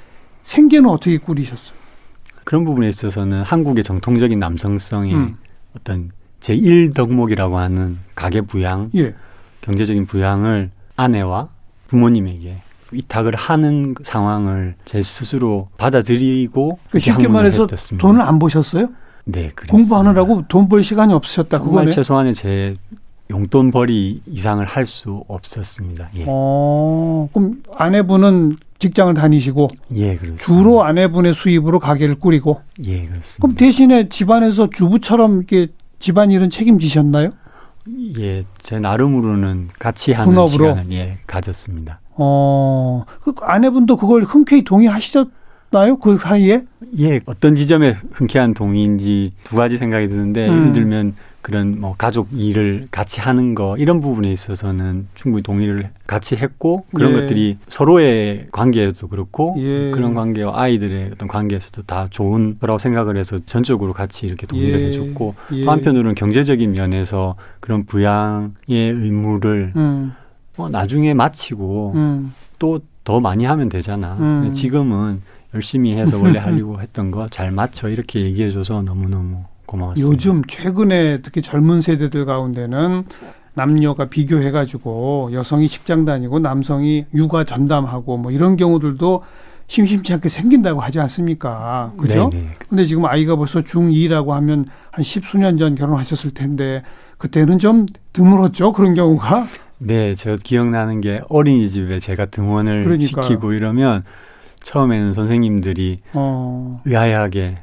생계는 0.43 0.89
어떻게 0.89 1.17
꾸리셨어요? 1.17 1.75
그런 2.43 2.65
부분에 2.65 2.89
있어서는 2.89 3.43
한국의 3.43 3.83
정통적인 3.83 4.39
남성성의 4.39 5.13
음. 5.13 5.37
어떤 5.77 6.11
제1 6.39 6.95
덕목이라고 6.95 7.57
하는 7.59 7.99
가계 8.15 8.41
부양, 8.41 8.89
예. 8.95 9.13
경제적인 9.61 10.07
부양을 10.07 10.71
아내와 10.95 11.49
부모님에게 11.91 12.61
위탁을 12.93 13.35
하는 13.35 13.95
상황을 14.01 14.75
제 14.85 15.01
스스로 15.01 15.67
받아들이고 15.77 16.79
그 16.89 16.99
쉽게 16.99 17.27
말해서 17.27 17.67
했었습니다. 17.69 18.01
돈을 18.07 18.21
안 18.21 18.39
버셨어요? 18.39 18.87
네, 19.25 19.49
그랬습니다. 19.53 19.71
공부하느라고 19.71 20.43
돈 20.47 20.67
벌 20.69 20.83
시간이 20.83 21.13
없으셨다. 21.13 21.57
정말 21.59 21.73
그거네. 21.85 21.91
최소한의 21.91 22.33
제 22.33 22.73
용돈 23.29 23.71
벌이 23.71 24.21
이상을 24.25 24.65
할 24.65 24.85
수 24.85 25.23
없었습니다. 25.27 26.09
예, 26.17 26.25
어, 26.27 27.29
그럼 27.33 27.61
아내분은 27.75 28.57
직장을 28.79 29.13
다니시고 29.13 29.69
예, 29.95 30.15
그렇습니다. 30.15 30.43
주로 30.43 30.83
아내분의 30.83 31.33
수입으로 31.33 31.79
가게를 31.79 32.15
꾸리고 32.19 32.61
예, 32.83 33.05
그렇습니다. 33.05 33.41
그럼 33.41 33.55
대신에 33.55 34.09
집안에서 34.09 34.69
주부처럼 34.69 35.37
이렇게 35.37 35.67
집안일은 35.99 36.49
책임지셨나요? 36.49 37.31
예, 38.19 38.41
제 38.61 38.79
나름으로는 38.79 39.69
같이 39.79 40.13
하는 40.13 40.29
분업으로? 40.29 40.69
시간을 40.69 40.91
예 40.91 41.17
가졌습니다. 41.27 41.99
어, 42.15 43.05
그 43.21 43.33
아내분도 43.41 43.97
그걸 43.97 44.23
흔쾌히 44.23 44.63
동의하시셨나요? 44.63 45.97
그 46.01 46.17
사이에? 46.17 46.63
예, 46.99 47.19
어떤 47.25 47.55
지점에 47.55 47.97
흔쾌한 48.11 48.53
동의인지 48.53 49.33
두 49.43 49.55
가지 49.55 49.77
생각이 49.77 50.07
드는데 50.07 50.47
음. 50.47 50.59
예를 50.59 50.71
들면 50.73 51.15
그런 51.41 51.79
뭐 51.81 51.95
가족 51.97 52.27
일을 52.31 52.87
같이 52.91 53.19
하는 53.19 53.55
거 53.55 53.75
이런 53.77 53.99
부분에 53.99 54.31
있어서는 54.31 55.07
충분히 55.15 55.41
동의를 55.41 55.89
같이 56.05 56.35
했고 56.35 56.85
그런 56.93 57.13
예. 57.13 57.19
것들이 57.21 57.57
서로의 57.67 58.47
관계에도 58.51 59.07
그렇고 59.07 59.55
예. 59.57 59.91
그런 59.91 60.13
관계와 60.13 60.59
아이들의 60.61 61.11
어떤 61.13 61.27
관계에서도 61.27 61.81
다 61.83 62.07
좋은 62.09 62.57
거라고 62.59 62.77
생각을 62.77 63.17
해서 63.17 63.37
전적으로 63.45 63.93
같이 63.93 64.27
이렇게 64.27 64.45
동의를 64.45 64.81
예. 64.81 64.85
해줬고 64.87 65.35
예. 65.53 65.65
또 65.65 65.71
한편으로는 65.71 66.15
경제적인 66.15 66.73
면에서 66.73 67.35
그런 67.59 67.85
부양의 67.85 68.51
의무를 68.69 69.73
음, 69.75 70.13
어, 70.57 70.69
나중에 70.69 71.13
마치고 71.13 71.93
음. 71.95 72.33
또더 72.59 73.19
많이 73.19 73.45
하면 73.45 73.69
되잖아. 73.69 74.17
음. 74.19 74.51
지금은 74.53 75.21
열심히 75.53 75.93
해서 75.95 76.17
원래 76.21 76.39
하려고 76.39 76.79
했던 76.81 77.11
거 77.11 77.27
잘 77.29 77.51
맞춰 77.51 77.89
이렇게 77.89 78.21
얘기해줘서 78.21 78.83
너무너무 78.83 79.43
고마웠습니다. 79.71 80.11
요즘 80.13 80.43
최근에 80.45 81.21
특히 81.21 81.41
젊은 81.41 81.81
세대들 81.81 82.25
가운데는 82.25 83.05
남녀가 83.53 84.05
비교해가지고 84.05 85.31
여성이 85.33 85.67
직장 85.67 86.05
다니고 86.05 86.39
남성이 86.39 87.05
육아 87.13 87.43
전담하고 87.45 88.17
뭐 88.17 88.31
이런 88.31 88.55
경우들도 88.57 89.23
심심치 89.67 90.13
않게 90.13 90.27
생긴다고 90.27 90.81
하지 90.81 90.99
않습니까? 90.99 91.93
그죠? 91.97 92.29
네네. 92.29 92.47
근데 92.67 92.85
지금 92.85 93.05
아이가 93.05 93.37
벌써 93.37 93.61
중2라고 93.61 94.29
하면 94.29 94.65
한 94.91 95.03
십수년 95.03 95.57
전 95.57 95.75
결혼하셨을 95.75 96.33
텐데 96.33 96.83
그때는 97.17 97.59
좀 97.59 97.85
드물었죠. 98.11 98.73
그런 98.73 98.93
경우가. 98.93 99.45
네, 99.77 100.13
저 100.15 100.35
기억나는 100.35 100.99
게 101.01 101.21
어린이집에 101.29 101.99
제가 101.99 102.25
등원을 102.25 102.83
그러니까요. 102.83 103.21
시키고 103.21 103.53
이러면 103.53 104.03
처음에는 104.59 105.13
선생님들이 105.13 106.01
어, 106.13 106.81
의아해하게 106.85 107.55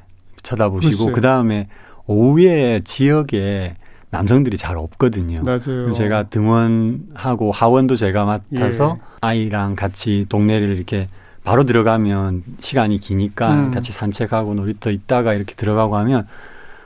쳐다보시고. 0.42 1.12
그 1.12 1.20
다음에 1.20 1.68
오후에 2.08 2.80
지역에 2.84 3.76
남성들이 4.10 4.56
잘 4.56 4.76
없거든요. 4.76 5.42
맞아요. 5.44 5.92
제가 5.92 6.24
등원하고 6.24 7.52
하원도 7.52 7.94
제가 7.94 8.24
맡아서 8.24 8.96
예. 8.98 9.02
아이랑 9.20 9.76
같이 9.76 10.24
동네를 10.28 10.74
이렇게 10.74 11.08
바로 11.44 11.64
들어가면 11.64 12.42
시간이 12.58 12.98
기니까 12.98 13.54
음. 13.54 13.70
같이 13.70 13.92
산책하고 13.92 14.54
놀이터 14.54 14.90
있다가 14.90 15.34
이렇게 15.34 15.54
들어가고 15.54 15.96
하면 15.98 16.26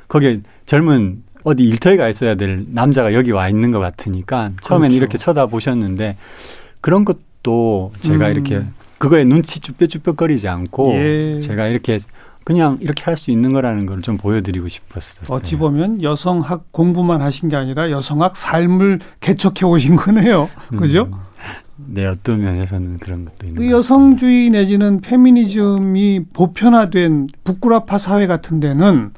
거기에 0.08 0.40
젊은 0.66 1.22
어디 1.44 1.62
일터에 1.64 1.96
가 1.96 2.08
있어야 2.08 2.34
될 2.34 2.66
남자가 2.68 3.14
여기 3.14 3.30
와 3.30 3.48
있는 3.48 3.70
것 3.70 3.78
같으니까 3.78 4.52
처음에는 4.60 4.90
그렇죠. 4.90 4.96
이렇게 4.96 5.18
쳐다보셨는데 5.18 6.16
그런 6.80 7.04
것도 7.04 7.92
제가 8.00 8.26
음. 8.26 8.32
이렇게 8.32 8.62
그거에 8.98 9.24
눈치 9.24 9.60
쭈뼛쭈뼛거리지 9.60 10.48
않고 10.48 10.94
예. 10.94 11.40
제가 11.40 11.66
이렇게 11.66 11.98
그냥 12.44 12.78
이렇게 12.80 13.02
할 13.04 13.16
수 13.16 13.30
있는 13.30 13.52
거라는 13.52 13.86
걸 13.86 14.02
좀 14.02 14.16
보여드리고 14.16 14.68
싶었었어요. 14.68 15.36
어찌 15.36 15.56
보면 15.56 16.02
여성학 16.02 16.72
공부만 16.72 17.20
하신 17.22 17.48
게 17.48 17.56
아니라 17.56 17.90
여성학 17.90 18.36
삶을 18.36 19.00
개척해 19.20 19.64
오신 19.64 19.96
거네요. 19.96 20.48
그죠? 20.76 21.08
음, 21.12 21.18
네, 21.76 22.06
어떤 22.06 22.40
면에서는 22.42 22.98
그런 22.98 23.24
것도 23.26 23.46
있는 23.46 23.54
그것 23.54 23.76
같습니다. 23.76 23.76
여성주의 23.76 24.50
내지는 24.50 25.00
페미니즘이 25.00 26.24
보편화된 26.32 27.28
북구라파 27.44 27.98
사회 27.98 28.26
같은 28.26 28.58
데는 28.60 29.10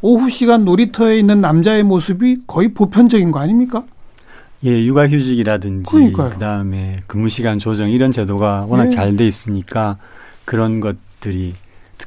오후 0.00 0.30
시간 0.30 0.64
놀이터에 0.64 1.18
있는 1.18 1.40
남자의 1.40 1.82
모습이 1.82 2.38
거의 2.46 2.72
보편적인 2.74 3.30
거 3.32 3.38
아닙니까? 3.40 3.84
예, 4.64 4.84
육아휴직이라든지 4.84 5.90
그러니까요. 5.90 6.30
그다음에 6.30 6.96
근무 7.06 7.28
시간 7.28 7.58
조정 7.58 7.90
이런 7.90 8.12
제도가 8.12 8.66
워낙 8.68 8.86
예. 8.86 8.88
잘돼 8.88 9.26
있으니까 9.26 9.98
그런 10.44 10.80
것들이 10.80 11.54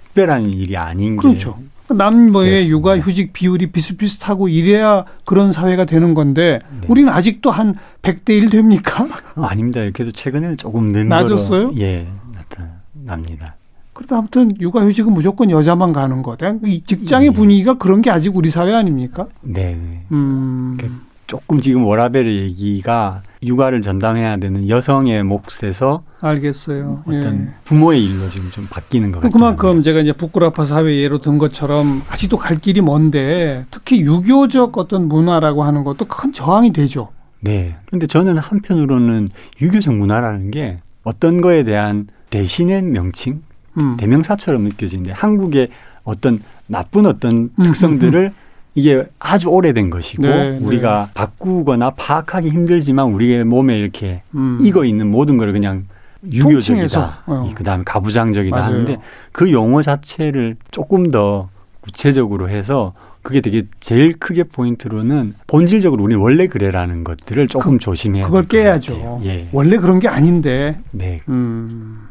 특별한 0.06 0.50
일이 0.50 0.76
아닌 0.78 1.16
그렇죠. 1.16 1.58
남녀의 1.88 2.52
됐습니다. 2.52 2.70
육아 2.78 2.98
휴직 3.00 3.32
비율이 3.34 3.72
비슷비슷하고 3.72 4.48
이래야 4.48 5.06
그런 5.24 5.52
사회가 5.52 5.86
되는 5.86 6.14
건데 6.14 6.60
네. 6.82 6.88
우리는 6.88 7.12
아직도 7.12 7.52
한 7.52 7.76
100대 8.02 8.32
1 8.32 8.50
됩니까? 8.50 9.06
게 9.06 9.12
어, 9.36 9.44
아닙니다. 9.46 9.82
그래서 9.94 10.12
최근에는 10.12 10.58
조금 10.58 10.92
는 10.92 11.08
낮았어요? 11.10 11.74
예, 11.78 12.08
나타납니다. 12.34 13.56
그래도 13.94 14.16
아무튼 14.18 14.50
육아 14.60 14.82
휴직은 14.86 15.14
무조건 15.14 15.50
여자만 15.52 15.94
가는 15.94 16.22
거다. 16.22 16.56
이 16.66 16.82
직장의 16.86 17.28
예. 17.28 17.32
분위기가 17.32 17.76
그런 17.76 18.02
게 18.02 18.10
아직 18.10 18.36
우리 18.36 18.50
사회 18.50 18.74
아닙니까? 18.74 19.28
네. 19.42 19.76
네. 19.76 20.02
음. 20.12 20.78
그- 20.80 20.92
조금 21.28 21.60
지금 21.60 21.86
워라벨의 21.86 22.38
얘기가 22.44 23.24
육아를 23.42 23.82
전담해야 23.82 24.38
되는 24.38 24.70
여성의 24.70 25.24
몫에서 25.24 26.04
알겠어요. 26.22 27.02
어떤 27.06 27.48
예. 27.48 27.54
부모의 27.64 28.04
일로 28.04 28.30
지금 28.30 28.50
좀 28.52 28.68
바뀌는 28.70 29.12
것 29.12 29.20
그- 29.20 29.30
같아요. 29.30 29.34
그만큼 29.56 29.82
제가 29.82 30.02
이제 30.02 30.14
북구라파 30.14 30.66
사회 30.66 30.98
예로 31.02 31.20
든 31.22 31.38
것처럼 31.38 32.04
아직도 32.10 32.38
갈 32.38 32.58
길이 32.58 32.82
먼데 32.82 33.66
특히 33.72 34.02
유교적 34.02 34.78
어떤 34.78 35.08
문화라고 35.08 35.64
하는 35.64 35.84
것도 35.84 36.06
큰 36.06 36.32
저항이 36.32 36.74
되죠. 36.74 37.10
네. 37.42 37.76
근데 37.90 38.08
저는 38.08 38.38
한편으로는 38.38 39.30
유교적 39.62 39.94
문화라는 39.96 40.52
게 40.52 40.80
어떤 41.04 41.42
거에 41.42 41.64
대한 41.64 42.08
대신의 42.30 42.82
명칭, 42.84 43.42
음. 43.78 43.98
대명사처럼 43.98 44.64
느껴지는데 44.64 45.12
한국의 45.12 45.70
어떤 46.04 46.40
나쁜 46.68 47.06
어떤 47.06 47.32
음, 47.58 47.64
특성들을 47.64 48.32
이게 48.76 49.06
아주 49.20 49.48
오래된 49.48 49.90
것이고 49.90 50.24
네, 50.24 50.58
우리가 50.60 51.10
바꾸거나 51.14 51.92
파악하기 51.92 52.50
힘들지만 52.50 53.08
우리의 53.08 53.46
몸에 53.46 53.80
이렇게 53.80 54.22
음. 54.36 54.58
익어 54.62 54.84
있는 54.84 55.10
모든 55.10 55.38
걸 55.38 55.54
그냥 55.54 55.86
유교적이다. 56.32 57.24
어. 57.26 57.52
그다음에 57.56 57.84
가부장적이다 57.86 58.56
맞아요. 58.56 58.66
하는데 58.74 58.98
그 59.32 59.52
용어 59.52 59.82
자체를 59.82 60.58
조금 60.72 61.10
더 61.10 61.50
구체적으로 61.80 62.50
해서 62.50 62.94
그게 63.22 63.42
되게 63.42 63.64
제일 63.80 64.14
크게 64.20 64.44
포인트로는 64.44 65.36
본질적으로 65.48 66.04
우리 66.04 66.16
원래 66.16 66.48
그래라는 66.48 67.04
것들을 67.04 67.48
조금 67.48 67.80
조심해야 67.80 68.26
그걸 68.26 68.48
깨야죠. 68.48 69.22
예. 69.24 69.48
원래 69.52 69.78
그런 69.78 70.00
게 70.00 70.08
아닌데. 70.08 70.78
네. 70.92 71.22
음. 71.30 72.08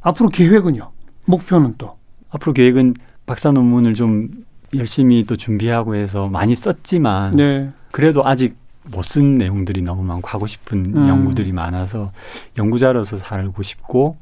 앞으로 0.00 0.28
계획은요? 0.28 0.90
목표는 1.24 1.74
또? 1.78 1.96
앞으로 2.30 2.52
계획은 2.52 2.94
박사 3.26 3.50
논문을 3.50 3.94
좀 3.94 4.28
열심히 4.74 5.24
또 5.24 5.36
준비하고 5.36 5.94
해서 5.94 6.28
많이 6.28 6.54
썼지만 6.56 7.32
네. 7.36 7.70
그래도 7.90 8.26
아직 8.26 8.56
못 8.90 9.02
쓴 9.04 9.36
내용들이 9.36 9.82
너무 9.82 10.02
많고 10.02 10.28
하고 10.28 10.46
싶은 10.46 10.94
음. 10.96 11.08
연구들이 11.08 11.52
많아서 11.52 12.10
연구자로서 12.56 13.18
살고 13.18 13.62
싶고 13.62 14.16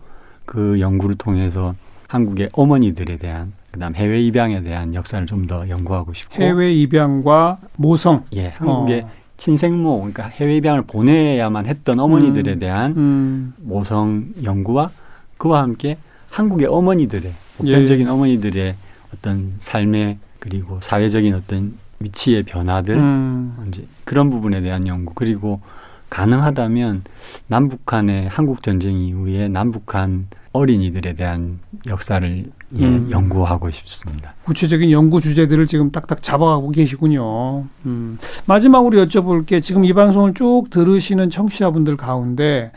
그 0.45 0.81
연구를 0.81 1.15
통해서 1.17 1.75
한국의 2.09 2.51
어머니들에 2.53 3.17
대한 3.17 3.53
그다음 3.73 3.95
해외 3.95 4.21
입양에 4.23 4.63
대한 4.63 4.95
역사를 4.95 5.25
좀 5.27 5.47
더 5.47 5.69
연구하고 5.69 6.13
싶고 6.15 6.35
해외 6.43 6.73
입양과 6.73 7.59
모성. 7.77 8.25
예 8.35 8.49
한국의 8.57 9.03
어. 9.03 9.11
친생모 9.37 9.99
그러니까 9.99 10.25
해외 10.25 10.57
입양을 10.57 10.83
보내야만 10.83 11.67
했던 11.67 12.01
어머니들에 12.01 12.55
음. 12.55 12.59
대한 12.59 12.93
음. 12.97 13.55
모성 13.59 14.27
연구와 14.43 14.91
그와 15.37 15.63
함께 15.63 15.97
한국의 16.31 16.67
어머니들의 16.69 17.33
보편적인 17.59 18.07
예. 18.07 18.11
어머니들의 18.11 18.75
어떤 19.15 19.55
삶의 19.61 20.19
그리고 20.47 20.79
사회적인 20.81 21.35
어떤 21.35 21.75
위치의 21.99 22.45
변화들 22.45 22.97
음. 22.97 23.57
이제 23.67 23.85
그런 24.05 24.31
부분에 24.31 24.61
대한 24.61 24.87
연구 24.87 25.13
그리고 25.15 25.61
가능하다면 26.09 27.03
남북한의 27.49 28.29
한국 28.29 28.63
전쟁 28.63 28.97
이후에 28.97 29.49
남북한 29.49 30.29
어린이들에 30.53 31.15
대한 31.15 31.59
역사를 31.89 32.45
예, 32.79 32.85
음. 32.85 33.09
연구하고 33.11 33.71
싶습니다. 33.71 34.35
구체적인 34.45 34.91
연구 34.93 35.21
주제들을 35.21 35.67
지금 35.67 35.91
딱딱 35.91 36.23
잡아가고 36.23 36.71
계시군요. 36.71 37.65
음. 37.85 38.19
마지막으로 38.47 39.05
여쭤볼 39.05 39.47
게 39.47 39.61
지금 39.61 39.85
이 39.85 39.93
방송을 39.93 40.35
쭉 40.35 40.71
들으시는 40.71 41.29
청취자분들 41.31 41.97
가운데 41.97 42.71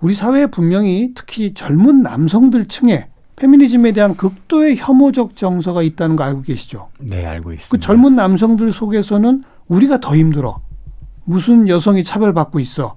우리 0.00 0.12
사회에 0.14 0.46
분명히 0.46 1.12
특히 1.14 1.54
젊은 1.54 2.02
남성들 2.02 2.66
층에 2.66 3.06
페미니즘에 3.42 3.90
대한 3.90 4.16
극도의 4.16 4.76
혐오적 4.76 5.34
정서가 5.34 5.82
있다는 5.82 6.14
거 6.14 6.22
알고 6.22 6.42
계시죠? 6.42 6.90
네, 7.00 7.26
알고 7.26 7.52
있습니다. 7.52 7.76
그 7.76 7.84
젊은 7.84 8.14
남성들 8.14 8.70
속에서는 8.70 9.42
우리가 9.66 9.98
더 9.98 10.14
힘들어. 10.14 10.60
무슨 11.24 11.66
여성이 11.66 12.04
차별받고 12.04 12.60
있어. 12.60 12.94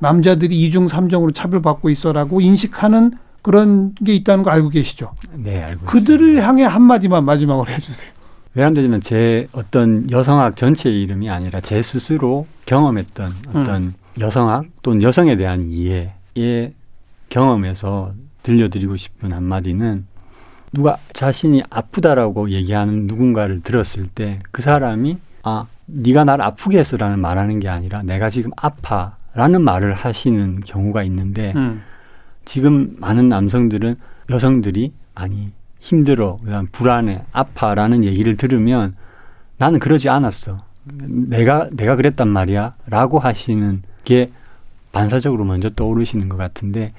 남자들이 0.00 0.60
이중 0.64 0.88
삼정으로 0.88 1.30
차별받고 1.30 1.90
있어라고 1.90 2.40
인식하는 2.40 3.12
그런 3.40 3.94
게 3.94 4.16
있다는 4.16 4.42
거 4.42 4.50
알고 4.50 4.70
계시죠? 4.70 5.12
네, 5.32 5.62
알고 5.62 5.86
그들을 5.86 6.20
있습니다. 6.20 6.44
향해 6.44 6.64
한마디만 6.64 7.24
마지막으로 7.24 7.70
해주세요. 7.70 8.10
왜냐하면 8.54 9.00
제 9.00 9.46
어떤 9.52 10.10
여성학 10.10 10.56
전체의 10.56 11.02
이름이 11.02 11.30
아니라 11.30 11.60
제 11.60 11.82
스스로 11.82 12.48
경험했던 12.66 13.32
어떤 13.50 13.94
여성학 14.18 14.64
또는 14.82 15.02
여성에 15.02 15.36
대한 15.36 15.70
이해의 15.70 16.72
경험에서 17.28 18.12
들려드리고 18.44 18.96
싶은 18.96 19.32
한마디는 19.32 20.06
누가 20.72 20.96
자신이 21.12 21.62
아프다라고 21.70 22.50
얘기하는 22.50 23.06
누군가를 23.08 23.60
들었을 23.62 24.06
때 24.06 24.40
그 24.52 24.62
사람이 24.62 25.18
아 25.42 25.66
네가 25.86 26.24
나를 26.24 26.44
아프게 26.44 26.78
했어라는 26.78 27.18
말하는 27.20 27.58
게 27.60 27.68
아니라 27.68 28.02
내가 28.02 28.30
지금 28.30 28.50
아파라는 28.56 29.62
말을 29.62 29.92
하시는 29.94 30.60
경우가 30.60 31.02
있는데 31.04 31.52
음. 31.56 31.82
지금 32.44 32.96
많은 32.98 33.28
남성들은 33.28 33.96
여성들이 34.30 34.92
아니 35.14 35.52
힘들어 35.80 36.38
그다음 36.44 36.66
불안해 36.72 37.24
아파라는 37.32 38.04
얘기를 38.04 38.36
들으면 38.36 38.96
나는 39.58 39.78
그러지 39.78 40.08
않았어 40.08 40.64
내가 40.84 41.68
내가 41.72 41.96
그랬단 41.96 42.28
말이야라고 42.28 43.18
하시는 43.18 43.82
게 44.04 44.30
반사적으로 44.92 45.44
먼저 45.44 45.68
떠오르시는 45.70 46.28
것 46.28 46.36
같은데 46.36 46.92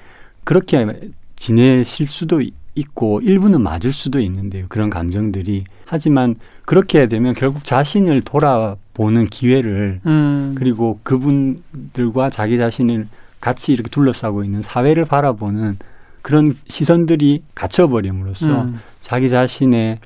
그렇게 0.44 0.86
지내실 1.36 2.06
수도 2.06 2.42
있고 2.74 3.20
일부는 3.22 3.62
맞을 3.62 3.92
수도 3.92 4.20
있는데요 4.20 4.66
그런 4.68 4.90
감정들이 4.90 5.64
하지만 5.86 6.34
그렇게 6.64 7.06
되면 7.06 7.34
결국 7.34 7.64
자신을 7.64 8.22
돌아보는 8.22 9.26
기회를 9.26 10.00
음. 10.04 10.54
그리고 10.58 11.00
그분들과 11.02 12.30
자기 12.30 12.58
자신을 12.58 13.08
같이 13.40 13.72
이렇게 13.72 13.88
둘러싸고 13.88 14.44
있는 14.44 14.62
사회를 14.62 15.04
바라보는 15.04 15.78
그런 16.22 16.56
시선들이 16.68 17.44
갇혀버림으로써 17.54 18.62
음. 18.62 18.80
자기 19.00 19.30
자신의 19.30 20.00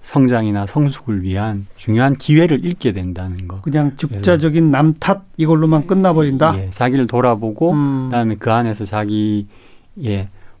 성장이나 0.00 0.66
성숙을 0.66 1.22
위한 1.22 1.66
중요한 1.76 2.16
기회를 2.16 2.64
잃게 2.64 2.92
된다는 2.92 3.46
거. 3.46 3.60
그냥 3.60 3.92
즉자적인 3.98 4.70
남탓 4.70 5.22
이걸로만 5.36 5.86
끝나버린다. 5.86 6.58
예, 6.58 6.70
자기를 6.70 7.06
돌아보고 7.06 7.72
음. 7.72 8.04
그다음에 8.06 8.36
그 8.38 8.50
안에서 8.50 8.86
자기의 8.86 9.46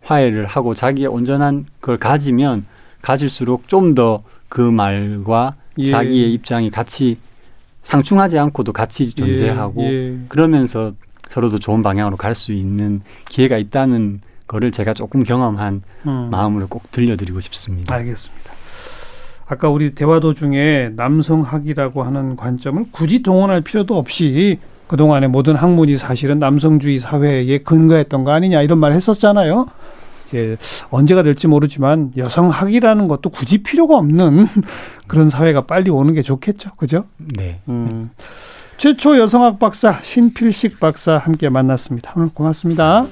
화해를 0.02 0.46
하고 0.46 0.74
자기의 0.74 1.08
온전한 1.08 1.66
걸 1.80 1.96
가지면 1.96 2.66
가질수록 3.02 3.68
좀 3.68 3.94
더 3.94 4.22
그 4.50 4.60
말과 4.60 5.54
예. 5.78 5.84
자기의 5.86 6.34
입장이 6.34 6.70
같이 6.70 7.16
상충하지 7.84 8.36
않고도 8.36 8.72
같이 8.74 9.14
존재하고 9.14 9.82
예, 9.84 9.88
예. 9.88 10.18
그러면서 10.28 10.90
서로도 11.28 11.58
좋은 11.60 11.82
방향으로 11.82 12.16
갈 12.18 12.34
수 12.34 12.52
있는 12.52 13.00
기회가 13.28 13.56
있다는 13.56 14.20
거를 14.48 14.72
제가 14.72 14.92
조금 14.92 15.22
경험한 15.22 15.82
음. 16.06 16.28
마음으로 16.32 16.66
꼭 16.66 16.90
들려드리고 16.90 17.40
싶습니다. 17.40 17.94
알겠습니다. 17.94 18.52
아까 19.46 19.68
우리 19.68 19.94
대화 19.94 20.18
도중에 20.18 20.90
남성학이라고 20.96 22.02
하는 22.02 22.34
관점을 22.36 22.86
굳이 22.90 23.22
동원할 23.22 23.60
필요도 23.60 23.96
없이 23.96 24.58
그동안의 24.88 25.28
모든 25.28 25.54
학문이 25.54 25.96
사실은 25.96 26.40
남성주의 26.40 26.98
사회에 26.98 27.58
근거했던 27.58 28.24
거 28.24 28.32
아니냐 28.32 28.62
이런 28.62 28.78
말 28.78 28.92
했었잖아요. 28.92 29.68
이제 30.30 30.56
언제가 30.90 31.22
될지 31.22 31.48
모르지만 31.48 32.12
여성학이라는 32.16 33.08
것도 33.08 33.30
굳이 33.30 33.58
필요가 33.58 33.96
없는 33.96 34.46
그런 35.06 35.28
사회가 35.28 35.66
빨리 35.66 35.90
오는 35.90 36.14
게 36.14 36.22
좋겠죠. 36.22 36.70
그죠? 36.76 37.04
네. 37.18 37.60
음. 37.68 38.10
최초 38.76 39.18
여성학 39.18 39.58
박사 39.58 40.00
신필식 40.00 40.80
박사 40.80 41.18
함께 41.18 41.48
만났습니다. 41.48 42.14
오늘 42.16 42.30
고맙습니다. 42.32 43.06